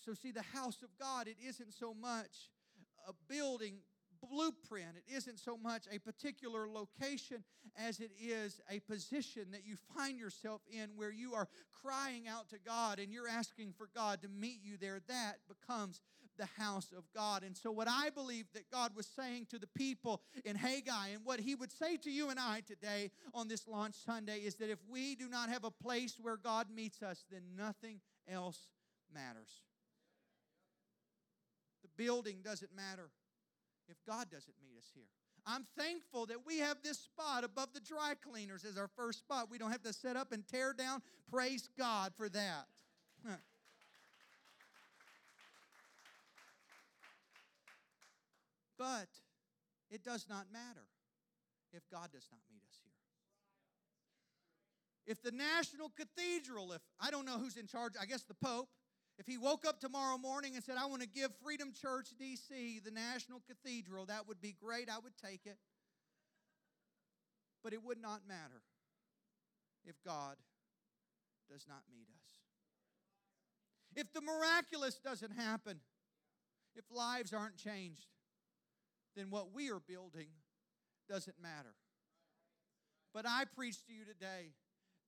So, 0.05 0.15
see, 0.15 0.31
the 0.31 0.43
house 0.55 0.83
of 0.83 0.89
God, 0.99 1.29
it 1.29 1.37
isn't 1.47 1.75
so 1.75 1.93
much 1.93 2.49
a 3.07 3.13
building 3.29 3.81
blueprint. 4.23 4.97
It 4.97 5.15
isn't 5.15 5.39
so 5.39 5.57
much 5.57 5.85
a 5.91 5.99
particular 5.99 6.69
location 6.69 7.43
as 7.77 8.01
it 8.01 8.11
is 8.21 8.61
a 8.71 8.81
position 8.81 9.47
that 9.53 9.65
you 9.65 9.77
find 9.97 10.19
yourself 10.19 10.63
in 10.71 10.91
where 10.97 11.13
you 11.13 11.35
are 11.35 11.49
crying 11.83 12.29
out 12.29 12.49
to 12.51 12.59
God 12.59 12.99
and 12.99 13.13
you're 13.13 13.29
asking 13.29 13.75
for 13.77 13.89
God 13.95 14.23
to 14.23 14.29
meet 14.29 14.61
you 14.63 14.77
there. 14.79 15.01
That 15.09 15.37
becomes 15.49 16.01
the 16.39 16.47
house 16.63 16.93
of 16.97 17.05
God. 17.15 17.43
And 17.43 17.57
so, 17.57 17.71
what 17.71 17.89
I 17.89 18.11
believe 18.11 18.47
that 18.55 18.71
God 18.71 18.97
was 18.97 19.07
saying 19.07 19.47
to 19.51 19.59
the 19.59 19.67
people 19.67 20.23
in 20.45 20.57
Haggai 20.57 21.09
and 21.09 21.25
what 21.25 21.41
He 21.41 21.55
would 21.55 21.73
say 21.73 21.97
to 21.99 22.11
you 22.11 22.31
and 22.31 22.39
I 22.39 22.63
today 22.67 23.11
on 23.35 23.49
this 23.49 23.67
launch 23.67 23.95
Sunday 23.95 24.39
is 24.39 24.57
that 24.57 24.71
if 24.71 24.79
we 24.89 25.15
do 25.15 25.29
not 25.29 25.49
have 25.49 25.65
a 25.65 25.71
place 25.71 26.17
where 26.21 26.37
God 26.37 26.67
meets 26.75 27.03
us, 27.03 27.25
then 27.31 27.43
nothing 27.57 28.01
else 28.29 28.59
matters. 29.13 29.63
The 31.83 31.89
building 32.03 32.39
doesn't 32.43 32.75
matter 32.75 33.11
if 33.89 33.97
God 34.07 34.31
doesn't 34.31 34.55
meet 34.63 34.77
us 34.79 34.91
here. 34.95 35.09
I'm 35.47 35.65
thankful 35.77 36.27
that 36.27 36.47
we 36.47 36.59
have 36.59 36.79
this 36.83 36.99
spot 36.99 37.45
above 37.45 37.73
the 37.73 37.81
dry 37.81 38.15
cleaners 38.15 38.65
as 38.65 38.77
our 38.77 38.89
first 38.89 39.21
spot. 39.21 39.49
We 39.51 39.59
don't 39.59 39.71
have 39.71 39.83
to 39.83 39.93
set 39.93 40.17
up 40.17 40.33
and 40.33 40.47
tear 40.47 40.73
down. 40.73 41.03
Praise 41.31 41.69
God 41.79 42.13
for 42.17 42.29
that. 42.29 42.67
but 48.81 49.13
it 49.91 50.03
does 50.03 50.25
not 50.27 50.47
matter 50.51 50.87
if 51.71 51.83
God 51.93 52.09
does 52.11 52.27
not 52.33 52.41
meet 52.51 52.63
us 52.67 52.81
here. 52.83 52.95
If 55.07 55.23
the 55.23 55.33
National 55.33 55.91
Cathedral, 55.91 56.73
if 56.73 56.81
I 56.99 57.11
don't 57.11 57.27
know 57.27 57.39
who's 57.39 57.59
in 57.59 57.67
charge, 57.67 57.93
I 58.01 58.07
guess 58.07 58.23
the 58.23 58.35
Pope, 58.35 58.71
if 59.19 59.27
he 59.27 59.37
woke 59.37 59.67
up 59.67 59.81
tomorrow 59.81 60.17
morning 60.17 60.55
and 60.55 60.65
said, 60.65 60.77
I 60.79 60.87
want 60.87 61.03
to 61.03 61.09
give 61.09 61.31
Freedom 61.45 61.73
Church 61.79 62.09
DC 62.19 62.83
the 62.83 62.91
National 62.91 63.43
Cathedral, 63.47 64.07
that 64.07 64.27
would 64.27 64.41
be 64.41 64.57
great. 64.59 64.89
I 64.89 64.99
would 64.99 65.13
take 65.23 65.43
it. 65.45 65.59
But 67.63 67.75
it 67.75 67.85
would 67.85 68.01
not 68.01 68.23
matter 68.27 68.63
if 69.85 69.97
God 70.07 70.37
does 71.53 71.67
not 71.69 71.83
meet 71.93 72.09
us. 72.09 72.33
If 73.95 74.11
the 74.15 74.23
miraculous 74.23 74.99
doesn't 74.99 75.33
happen, 75.33 75.81
if 76.75 76.85
lives 76.91 77.35
aren't 77.35 77.59
changed, 77.59 78.07
then 79.17 79.31
what 79.31 79.53
we 79.53 79.71
are 79.71 79.81
building 79.81 80.29
doesn't 81.09 81.41
matter. 81.41 81.75
But 83.13 83.27
I 83.27 83.45
preach 83.45 83.85
to 83.87 83.93
you 83.93 84.05
today 84.05 84.53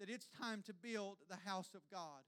that 0.01 0.11
it's 0.11 0.27
time 0.41 0.63
to 0.67 0.75
build 0.75 1.19
the 1.31 1.49
house 1.49 1.71
of 1.75 1.83
God 1.91 2.23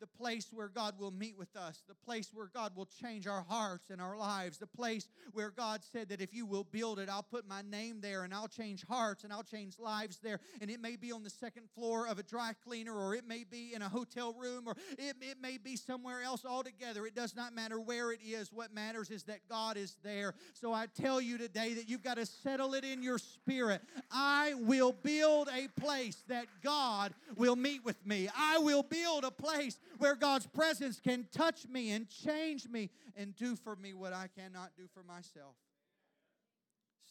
the 0.00 0.06
place 0.06 0.48
where 0.52 0.68
God 0.68 0.98
will 0.98 1.10
meet 1.10 1.38
with 1.38 1.54
us, 1.56 1.82
the 1.88 1.94
place 1.94 2.30
where 2.32 2.50
God 2.52 2.76
will 2.76 2.88
change 3.02 3.26
our 3.26 3.44
hearts 3.48 3.90
and 3.90 4.00
our 4.00 4.16
lives, 4.16 4.58
the 4.58 4.66
place 4.66 5.08
where 5.32 5.50
God 5.50 5.82
said 5.92 6.08
that 6.08 6.20
if 6.20 6.34
you 6.34 6.46
will 6.46 6.64
build 6.64 6.98
it, 6.98 7.08
I'll 7.08 7.22
put 7.22 7.48
my 7.48 7.62
name 7.62 8.00
there 8.00 8.24
and 8.24 8.34
I'll 8.34 8.48
change 8.48 8.84
hearts 8.84 9.24
and 9.24 9.32
I'll 9.32 9.42
change 9.42 9.78
lives 9.78 10.18
there. 10.22 10.40
And 10.60 10.70
it 10.70 10.80
may 10.80 10.96
be 10.96 11.12
on 11.12 11.22
the 11.22 11.30
second 11.30 11.68
floor 11.74 12.06
of 12.06 12.18
a 12.18 12.22
dry 12.22 12.52
cleaner 12.64 12.94
or 12.94 13.14
it 13.14 13.26
may 13.26 13.44
be 13.44 13.72
in 13.74 13.82
a 13.82 13.88
hotel 13.88 14.34
room 14.34 14.64
or 14.66 14.76
it, 14.98 15.16
it 15.20 15.38
may 15.40 15.58
be 15.58 15.76
somewhere 15.76 16.22
else 16.22 16.44
altogether. 16.44 17.06
It 17.06 17.14
does 17.14 17.34
not 17.34 17.54
matter 17.54 17.80
where 17.80 18.12
it 18.12 18.20
is. 18.24 18.52
What 18.52 18.74
matters 18.74 19.10
is 19.10 19.24
that 19.24 19.48
God 19.48 19.76
is 19.76 19.96
there. 20.02 20.34
So 20.54 20.72
I 20.72 20.86
tell 20.86 21.20
you 21.20 21.38
today 21.38 21.74
that 21.74 21.88
you've 21.88 22.02
got 22.02 22.16
to 22.16 22.26
settle 22.26 22.74
it 22.74 22.84
in 22.84 23.02
your 23.02 23.18
spirit. 23.18 23.82
I 24.10 24.54
will 24.54 24.92
build 24.92 25.48
a 25.52 25.68
place 25.80 26.22
that 26.28 26.46
God 26.62 27.14
will 27.36 27.56
meet 27.56 27.84
with 27.84 28.04
me. 28.06 28.28
I 28.36 28.58
will 28.58 28.82
build 28.82 29.24
a 29.24 29.30
place 29.30 29.78
where 29.98 30.14
God's 30.14 30.46
presence 30.46 31.00
can 31.00 31.26
touch 31.32 31.66
me 31.68 31.90
and 31.90 32.08
change 32.08 32.68
me 32.68 32.90
and 33.16 33.34
do 33.34 33.56
for 33.56 33.76
me 33.76 33.94
what 33.94 34.12
I 34.12 34.28
cannot 34.36 34.70
do 34.76 34.84
for 34.92 35.02
myself. 35.02 35.56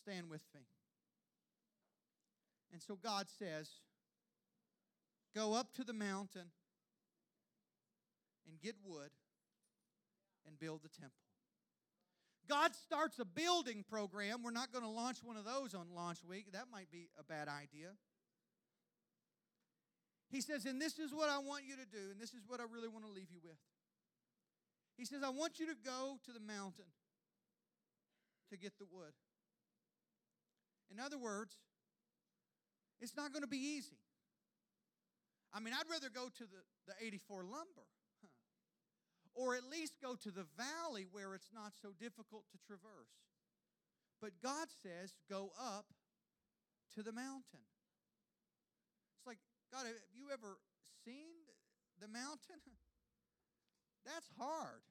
Stand 0.01 0.29
with 0.29 0.41
me. 0.53 0.61
And 2.71 2.81
so 2.81 2.97
God 3.01 3.27
says, 3.39 3.69
Go 5.35 5.53
up 5.53 5.73
to 5.73 5.83
the 5.83 5.93
mountain 5.93 6.47
and 8.47 8.61
get 8.61 8.75
wood 8.85 9.09
and 10.47 10.57
build 10.57 10.81
the 10.83 10.89
temple. 10.89 11.25
God 12.47 12.73
starts 12.75 13.19
a 13.19 13.25
building 13.25 13.83
program. 13.89 14.43
We're 14.43 14.51
not 14.51 14.71
going 14.71 14.83
to 14.83 14.89
launch 14.89 15.17
one 15.23 15.35
of 15.35 15.43
those 15.45 15.73
on 15.73 15.87
launch 15.93 16.19
week. 16.27 16.53
That 16.53 16.67
might 16.71 16.91
be 16.91 17.09
a 17.19 17.23
bad 17.23 17.47
idea. 17.47 17.89
He 20.29 20.41
says, 20.41 20.65
and 20.65 20.81
this 20.81 20.99
is 20.99 21.13
what 21.13 21.29
I 21.29 21.37
want 21.39 21.63
you 21.65 21.75
to 21.75 21.85
do, 21.85 22.11
and 22.11 22.19
this 22.19 22.33
is 22.33 22.41
what 22.47 22.59
I 22.59 22.63
really 22.71 22.87
want 22.87 23.05
to 23.05 23.11
leave 23.11 23.29
you 23.31 23.39
with. 23.43 23.57
He 24.97 25.05
says, 25.05 25.23
I 25.23 25.29
want 25.29 25.59
you 25.59 25.67
to 25.67 25.75
go 25.83 26.17
to 26.25 26.31
the 26.31 26.39
mountain 26.39 26.89
to 28.49 28.57
get 28.57 28.77
the 28.79 28.85
wood. 28.91 29.13
In 30.91 30.99
other 30.99 31.17
words, 31.17 31.55
it's 33.01 33.15
not 33.15 33.33
going 33.33 33.43
to 33.43 33.49
be 33.49 33.57
easy. 33.57 33.99
I 35.53 35.59
mean, 35.59 35.73
I'd 35.73 35.89
rather 35.89 36.09
go 36.09 36.27
to 36.27 36.43
the, 36.43 36.61
the 36.87 36.93
84 37.05 37.43
lumber, 37.43 37.87
huh. 38.21 38.27
or 39.33 39.55
at 39.55 39.63
least 39.63 39.95
go 40.01 40.15
to 40.15 40.31
the 40.31 40.45
valley 40.57 41.05
where 41.11 41.33
it's 41.33 41.49
not 41.53 41.73
so 41.81 41.89
difficult 41.99 42.43
to 42.51 42.57
traverse. 42.65 43.15
But 44.21 44.31
God 44.41 44.67
says, 44.81 45.13
go 45.29 45.51
up 45.59 45.85
to 46.95 47.03
the 47.03 47.11
mountain. 47.11 47.67
God, 49.73 49.85
have 49.85 49.97
you 50.13 50.29
ever 50.31 50.57
seen 51.03 51.45
the 52.01 52.07
mountain? 52.07 52.61
That's 54.07 54.29
hard. 54.37 54.85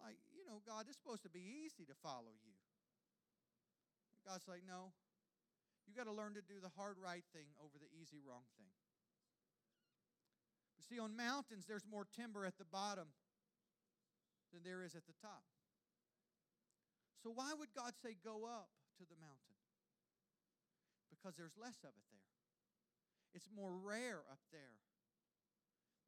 Like, 0.00 0.18
you 0.34 0.42
know, 0.48 0.60
God, 0.66 0.86
it's 0.88 0.98
supposed 0.98 1.22
to 1.22 1.32
be 1.32 1.44
easy 1.44 1.84
to 1.86 1.96
follow 2.02 2.34
you. 2.42 2.56
God's 4.26 4.48
like, 4.48 4.64
no. 4.64 4.96
You 5.84 5.92
got 5.92 6.08
to 6.08 6.16
learn 6.16 6.32
to 6.34 6.44
do 6.44 6.58
the 6.64 6.72
hard 6.80 6.96
right 6.96 7.24
thing 7.36 7.52
over 7.60 7.76
the 7.76 7.88
easy 7.92 8.16
wrong 8.24 8.48
thing. 8.56 8.72
You 10.80 10.84
see, 10.88 10.98
on 10.98 11.12
mountains, 11.12 11.68
there's 11.68 11.84
more 11.84 12.08
timber 12.08 12.48
at 12.48 12.56
the 12.56 12.64
bottom 12.64 13.12
than 14.52 14.64
there 14.64 14.80
is 14.80 14.96
at 14.96 15.04
the 15.04 15.16
top. 15.20 15.44
So, 17.22 17.32
why 17.32 17.52
would 17.56 17.72
God 17.76 17.92
say, 18.04 18.16
go 18.20 18.44
up 18.48 18.68
to 19.00 19.04
the 19.04 19.16
mountain? 19.20 19.60
Because 21.08 21.36
there's 21.36 21.56
less 21.56 21.80
of 21.84 21.92
it 21.96 22.08
there. 22.12 22.33
It's 23.34 23.50
more 23.54 23.74
rare 23.74 24.22
up 24.30 24.40
there. 24.52 24.78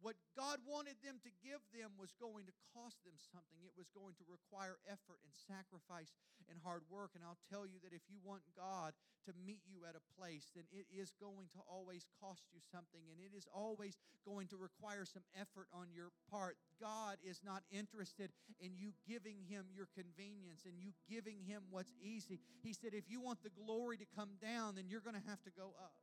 What 0.04 0.16
God 0.36 0.60
wanted 0.68 1.00
them 1.00 1.16
to 1.24 1.32
give 1.40 1.64
them 1.72 1.96
was 1.96 2.12
going 2.20 2.44
to 2.44 2.54
cost 2.76 3.00
them 3.02 3.16
something. 3.32 3.64
It 3.64 3.72
was 3.74 3.88
going 3.96 4.12
to 4.20 4.28
require 4.28 4.76
effort 4.84 5.24
and 5.24 5.32
sacrifice 5.32 6.12
and 6.52 6.60
hard 6.60 6.84
work. 6.92 7.16
And 7.16 7.24
I'll 7.24 7.40
tell 7.48 7.64
you 7.64 7.80
that 7.80 7.96
if 7.96 8.04
you 8.06 8.20
want 8.20 8.44
God 8.52 8.92
to 9.24 9.32
meet 9.34 9.64
you 9.64 9.88
at 9.88 9.96
a 9.96 10.08
place, 10.14 10.52
then 10.52 10.68
it 10.68 10.84
is 10.92 11.16
going 11.16 11.48
to 11.56 11.64
always 11.64 12.06
cost 12.20 12.44
you 12.52 12.60
something 12.60 13.02
and 13.08 13.18
it 13.18 13.34
is 13.34 13.48
always 13.50 13.96
going 14.22 14.46
to 14.52 14.60
require 14.60 15.08
some 15.08 15.24
effort 15.34 15.66
on 15.72 15.88
your 15.90 16.12
part. 16.30 16.60
God 16.78 17.16
is 17.24 17.40
not 17.40 17.64
interested 17.72 18.30
in 18.60 18.76
you 18.76 18.92
giving 19.08 19.42
Him 19.48 19.66
your 19.72 19.88
convenience 19.96 20.68
and 20.68 20.76
you 20.78 20.92
giving 21.08 21.40
Him 21.40 21.66
what's 21.72 21.96
easy. 21.98 22.38
He 22.62 22.76
said, 22.76 22.92
if 22.92 23.08
you 23.08 23.18
want 23.18 23.42
the 23.42 23.54
glory 23.56 23.96
to 23.96 24.06
come 24.14 24.36
down, 24.38 24.76
then 24.76 24.86
you're 24.86 25.02
going 25.02 25.18
to 25.18 25.28
have 25.28 25.42
to 25.48 25.52
go 25.56 25.72
up 25.80 25.96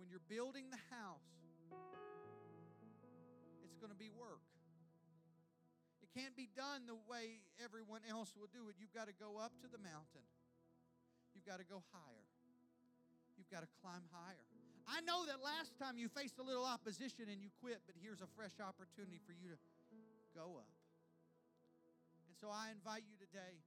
when 0.00 0.08
you're 0.08 0.24
building 0.32 0.72
the 0.72 0.80
house, 0.88 1.28
it's 3.60 3.76
going 3.76 3.92
to 3.92 4.00
be 4.00 4.08
work. 4.08 4.40
It 6.00 6.08
can't 6.16 6.32
be 6.32 6.48
done 6.56 6.88
the 6.88 6.96
way 7.04 7.44
everyone 7.60 8.00
else 8.08 8.32
will 8.32 8.48
do 8.48 8.72
it. 8.72 8.80
You've 8.80 8.96
got 8.96 9.12
to 9.12 9.16
go 9.20 9.36
up 9.36 9.52
to 9.60 9.68
the 9.68 9.76
mountain, 9.76 10.24
you've 11.36 11.44
got 11.44 11.60
to 11.60 11.68
go 11.68 11.84
higher, 11.92 12.26
you've 13.36 13.52
got 13.52 13.60
to 13.60 13.68
climb 13.84 14.00
higher. 14.08 14.40
I 14.88 15.04
know 15.04 15.28
that 15.28 15.44
last 15.44 15.76
time 15.76 16.00
you 16.00 16.08
faced 16.08 16.40
a 16.40 16.44
little 16.48 16.64
opposition 16.64 17.28
and 17.28 17.36
you 17.36 17.52
quit, 17.60 17.84
but 17.84 17.92
here's 18.00 18.24
a 18.24 18.30
fresh 18.32 18.56
opportunity 18.56 19.20
for 19.28 19.36
you 19.36 19.52
to 19.52 19.58
go 20.32 20.56
up. 20.56 20.72
And 22.24 22.34
so 22.40 22.48
I 22.48 22.72
invite 22.72 23.04
you 23.04 23.20
today. 23.20 23.60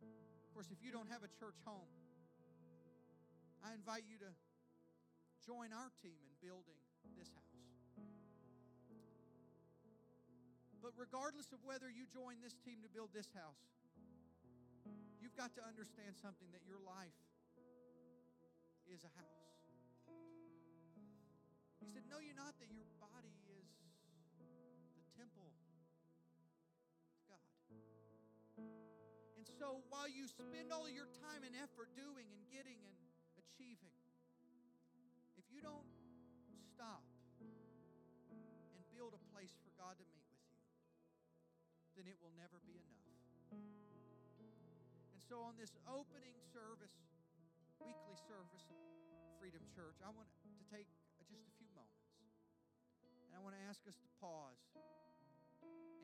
Of 0.00 0.48
course, 0.56 0.72
if 0.72 0.80
you 0.80 0.88
don't 0.88 1.12
have 1.12 1.20
a 1.20 1.30
church 1.36 1.60
home, 1.68 1.92
I 3.60 3.76
invite 3.76 4.08
you 4.08 4.16
to 4.24 4.32
join 5.44 5.72
our 5.76 5.92
team 6.00 6.16
in 6.24 6.32
building 6.40 6.80
this 7.20 7.28
house. 7.36 7.44
But 10.80 10.92
regardless 11.00 11.48
of 11.52 11.64
whether 11.64 11.88
you 11.88 12.04
join 12.12 12.44
this 12.44 12.56
team 12.60 12.84
to 12.84 12.90
build 12.92 13.08
this 13.16 13.32
house, 13.32 13.60
you've 15.16 15.36
got 15.36 15.56
to 15.56 15.62
understand 15.64 16.12
something 16.20 16.48
that 16.52 16.60
your 16.68 16.76
life 16.84 17.16
is 18.84 19.00
a 19.00 19.12
house. 19.16 19.48
He 21.80 21.88
said, 21.88 22.04
Know 22.08 22.20
you 22.20 22.36
not 22.36 22.52
that 22.60 22.68
your 22.68 22.84
body 23.00 23.32
is 23.48 23.64
the 24.92 25.04
temple 25.16 25.48
of 25.48 25.56
God? 27.32 27.48
And 29.40 29.48
so 29.56 29.80
while 29.88 30.08
you 30.08 30.28
spend 30.28 30.68
all 30.68 30.88
your 30.88 31.08
time 31.24 31.48
and 31.48 31.56
effort 31.56 31.88
doing 31.96 32.28
and 32.28 32.44
getting 32.52 32.76
and 32.76 32.96
achieving, 33.40 33.93
don't 35.64 35.88
stop 36.76 37.00
and 38.28 38.84
build 38.92 39.16
a 39.16 39.22
place 39.32 39.56
for 39.64 39.72
God 39.80 39.96
to 39.96 40.04
meet 40.12 40.28
with 40.28 40.44
you, 40.52 40.60
then 41.96 42.04
it 42.04 42.20
will 42.20 42.36
never 42.36 42.60
be 42.68 42.76
enough. 42.76 43.08
And 45.16 45.20
so, 45.24 45.40
on 45.40 45.56
this 45.56 45.72
opening 45.88 46.36
service, 46.52 46.92
weekly 47.80 48.16
service 48.28 48.68
Freedom 49.40 49.64
Church, 49.72 49.96
I 50.04 50.12
want 50.12 50.28
to 50.28 50.52
take 50.68 50.88
just 51.16 51.32
a 51.32 51.52
few 51.56 51.68
moments. 51.72 52.12
And 53.28 53.32
I 53.32 53.40
want 53.40 53.56
to 53.56 53.62
ask 53.64 53.80
us 53.88 53.96
to 53.96 54.08
pause 54.20 54.60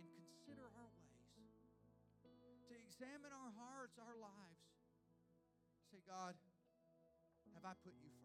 and 0.01 0.09
consider 0.17 0.65
our 0.73 0.89
ways, 0.97 1.21
to 2.69 2.75
examine 2.81 3.33
our 3.33 3.53
hearts, 3.61 4.01
our 4.01 4.17
lives. 4.17 4.65
Say, 5.93 6.01
God, 6.09 6.33
have 7.53 7.69
I 7.69 7.77
put 7.85 7.93
you? 8.01 8.20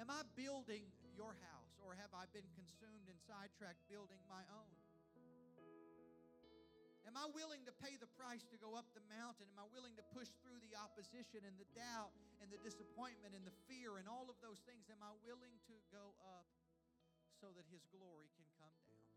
Am 0.00 0.10
I 0.10 0.26
building 0.34 0.82
your 1.14 1.32
house, 1.46 1.74
or 1.86 1.94
have 1.94 2.10
I 2.10 2.26
been 2.34 2.46
consumed 2.58 3.06
and 3.06 3.18
sidetracked 3.24 3.80
building 3.86 4.18
my 4.26 4.42
own? 4.50 4.74
Am 7.04 7.14
I 7.20 7.30
willing 7.30 7.62
to 7.68 7.74
pay 7.84 7.94
the 8.00 8.10
price 8.18 8.42
to 8.50 8.58
go 8.58 8.74
up 8.74 8.88
the 8.96 9.04
mountain? 9.06 9.46
Am 9.54 9.60
I 9.62 9.68
willing 9.70 9.94
to 9.94 10.04
push 10.10 10.26
through 10.42 10.58
the 10.64 10.74
opposition 10.74 11.46
and 11.46 11.54
the 11.60 11.68
doubt 11.76 12.10
and 12.42 12.50
the 12.50 12.58
disappointment 12.64 13.36
and 13.36 13.44
the 13.46 13.54
fear 13.70 14.00
and 14.02 14.10
all 14.10 14.26
of 14.26 14.34
those 14.42 14.58
things? 14.66 14.88
Am 14.90 14.98
I 14.98 15.12
willing 15.22 15.54
to 15.70 15.76
go 15.94 16.16
up 16.34 16.48
so 17.38 17.52
that 17.54 17.68
His 17.70 17.86
glory 17.94 18.26
can 18.34 18.48
come 18.58 18.74
down? 18.88 19.14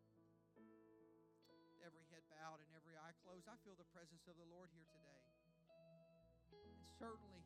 Every 1.81 2.03
head 2.11 2.21
bowed 2.27 2.59
and 2.59 2.69
every 2.75 2.99
eye 2.99 3.15
closed. 3.23 3.47
I 3.47 3.55
feel 3.63 3.79
the 3.79 3.87
presence 3.95 4.27
of 4.27 4.35
the 4.35 4.45
Lord 4.51 4.67
here 4.75 4.85
today. 4.91 5.23
And 5.71 6.75
certainly, 6.99 7.41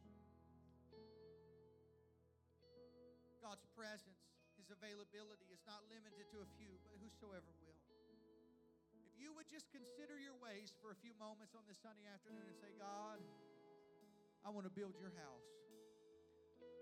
God's 3.42 3.66
presence, 3.74 4.22
His 4.56 4.70
availability 4.70 5.50
is 5.50 5.60
not 5.66 5.82
limited 5.90 6.30
to 6.32 6.46
a 6.46 6.50
few, 6.62 6.78
but 6.86 6.94
whosoever 7.02 7.50
will 7.66 7.78
If 9.10 9.18
you 9.18 9.34
would 9.34 9.50
just 9.50 9.74
consider 9.74 10.22
your 10.22 10.38
ways 10.38 10.78
for 10.78 10.94
a 10.94 10.98
few 11.02 11.18
moments 11.18 11.58
on 11.58 11.66
this 11.66 11.82
Sunday 11.82 12.06
afternoon 12.06 12.46
and 12.46 12.58
say, 12.62 12.70
God, 12.78 13.18
I 14.46 14.50
want 14.54 14.70
to 14.70 14.74
build 14.74 14.94
your 15.02 15.14
house. 15.18 15.61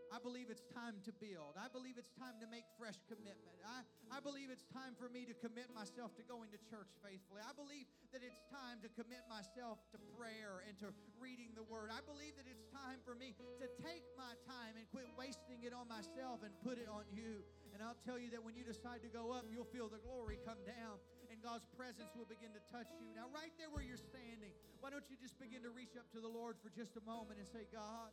I 0.09 0.17
believe 0.17 0.49
it's 0.49 0.65
time 0.73 0.97
to 1.05 1.13
build. 1.21 1.53
I 1.53 1.69
believe 1.69 2.01
it's 2.01 2.13
time 2.17 2.41
to 2.41 2.47
make 2.49 2.65
fresh 2.81 2.97
commitment. 3.05 3.61
I, 3.61 3.85
I 4.09 4.19
believe 4.19 4.49
it's 4.49 4.65
time 4.73 4.97
for 4.97 5.05
me 5.05 5.29
to 5.29 5.35
commit 5.37 5.69
myself 5.71 6.17
to 6.17 6.23
going 6.25 6.49
to 6.49 6.59
church 6.65 6.89
faithfully. 7.05 7.45
I 7.45 7.53
believe 7.53 7.85
that 8.09 8.25
it's 8.25 8.41
time 8.49 8.81
to 8.81 8.89
commit 8.97 9.21
myself 9.29 9.77
to 9.93 9.97
prayer 10.17 10.65
and 10.65 10.73
to 10.81 10.89
reading 11.21 11.53
the 11.53 11.65
Word. 11.69 11.93
I 11.93 12.01
believe 12.01 12.33
that 12.41 12.49
it's 12.49 12.65
time 12.73 12.97
for 13.05 13.13
me 13.13 13.37
to 13.61 13.67
take 13.85 14.01
my 14.17 14.33
time 14.49 14.73
and 14.77 14.89
quit 14.89 15.09
wasting 15.13 15.61
it 15.61 15.77
on 15.77 15.85
myself 15.85 16.41
and 16.41 16.51
put 16.65 16.81
it 16.81 16.89
on 16.89 17.05
you. 17.13 17.45
And 17.71 17.85
I'll 17.85 17.99
tell 18.01 18.17
you 18.17 18.33
that 18.33 18.41
when 18.41 18.57
you 18.57 18.65
decide 18.65 19.05
to 19.05 19.11
go 19.13 19.29
up, 19.29 19.45
you'll 19.53 19.69
feel 19.69 19.87
the 19.87 20.01
glory 20.01 20.41
come 20.41 20.59
down 20.65 20.97
and 21.29 21.37
God's 21.45 21.69
presence 21.77 22.09
will 22.17 22.25
begin 22.25 22.49
to 22.57 22.63
touch 22.73 22.89
you. 22.97 23.07
Now, 23.13 23.29
right 23.29 23.53
there 23.61 23.69
where 23.69 23.85
you're 23.85 24.01
standing, 24.01 24.49
why 24.81 24.89
don't 24.89 25.05
you 25.07 25.15
just 25.21 25.37
begin 25.37 25.61
to 25.63 25.69
reach 25.69 25.93
up 25.93 26.09
to 26.17 26.19
the 26.19 26.27
Lord 26.27 26.57
for 26.57 26.73
just 26.73 26.97
a 26.97 27.03
moment 27.05 27.37
and 27.37 27.45
say, 27.45 27.69
God, 27.69 28.09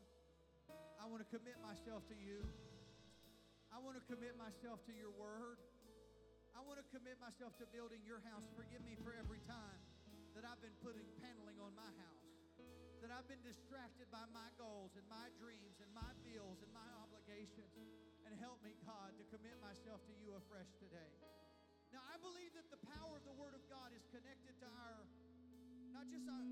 I 1.07 1.09
want 1.09 1.23
to 1.23 1.31
commit 1.31 1.55
myself 1.62 2.03
to 2.11 2.19
you. 2.19 2.42
I 3.71 3.79
want 3.79 3.95
to 3.95 4.03
commit 4.11 4.35
myself 4.35 4.83
to 4.90 4.92
your 4.99 5.14
word. 5.14 5.62
I 6.51 6.59
want 6.66 6.83
to 6.83 6.87
commit 6.90 7.14
myself 7.23 7.55
to 7.62 7.66
building 7.71 8.03
your 8.03 8.19
house. 8.27 8.42
Forgive 8.59 8.83
me 8.83 8.99
for 9.07 9.14
every 9.14 9.38
time 9.47 9.79
that 10.35 10.42
I've 10.42 10.59
been 10.59 10.75
putting 10.83 11.07
paneling 11.23 11.62
on 11.62 11.71
my 11.79 11.87
house, 12.03 12.27
that 13.07 13.14
I've 13.14 13.31
been 13.31 13.38
distracted 13.47 14.11
by 14.11 14.27
my 14.35 14.51
goals 14.59 14.99
and 14.99 15.07
my 15.07 15.31
dreams 15.38 15.79
and 15.79 15.87
my 15.95 16.11
bills 16.27 16.59
and 16.59 16.75
my 16.75 16.90
obligations. 16.99 17.71
And 18.27 18.35
help 18.42 18.59
me, 18.66 18.75
God, 18.83 19.14
to 19.14 19.25
commit 19.31 19.55
myself 19.62 20.03
to 20.11 20.14
you 20.19 20.35
afresh 20.35 20.75
today. 20.83 21.14
Now, 21.95 22.03
I 22.03 22.19
believe 22.19 22.51
that 22.59 22.66
the 22.66 22.83
power 22.83 23.14
of 23.14 23.23
the 23.23 23.37
Word 23.38 23.55
of 23.55 23.62
God 23.71 23.95
is 23.95 24.03
connected 24.11 24.59
to 24.59 24.66
our, 24.66 25.07
not 25.95 26.11
just 26.11 26.27
our, 26.27 26.42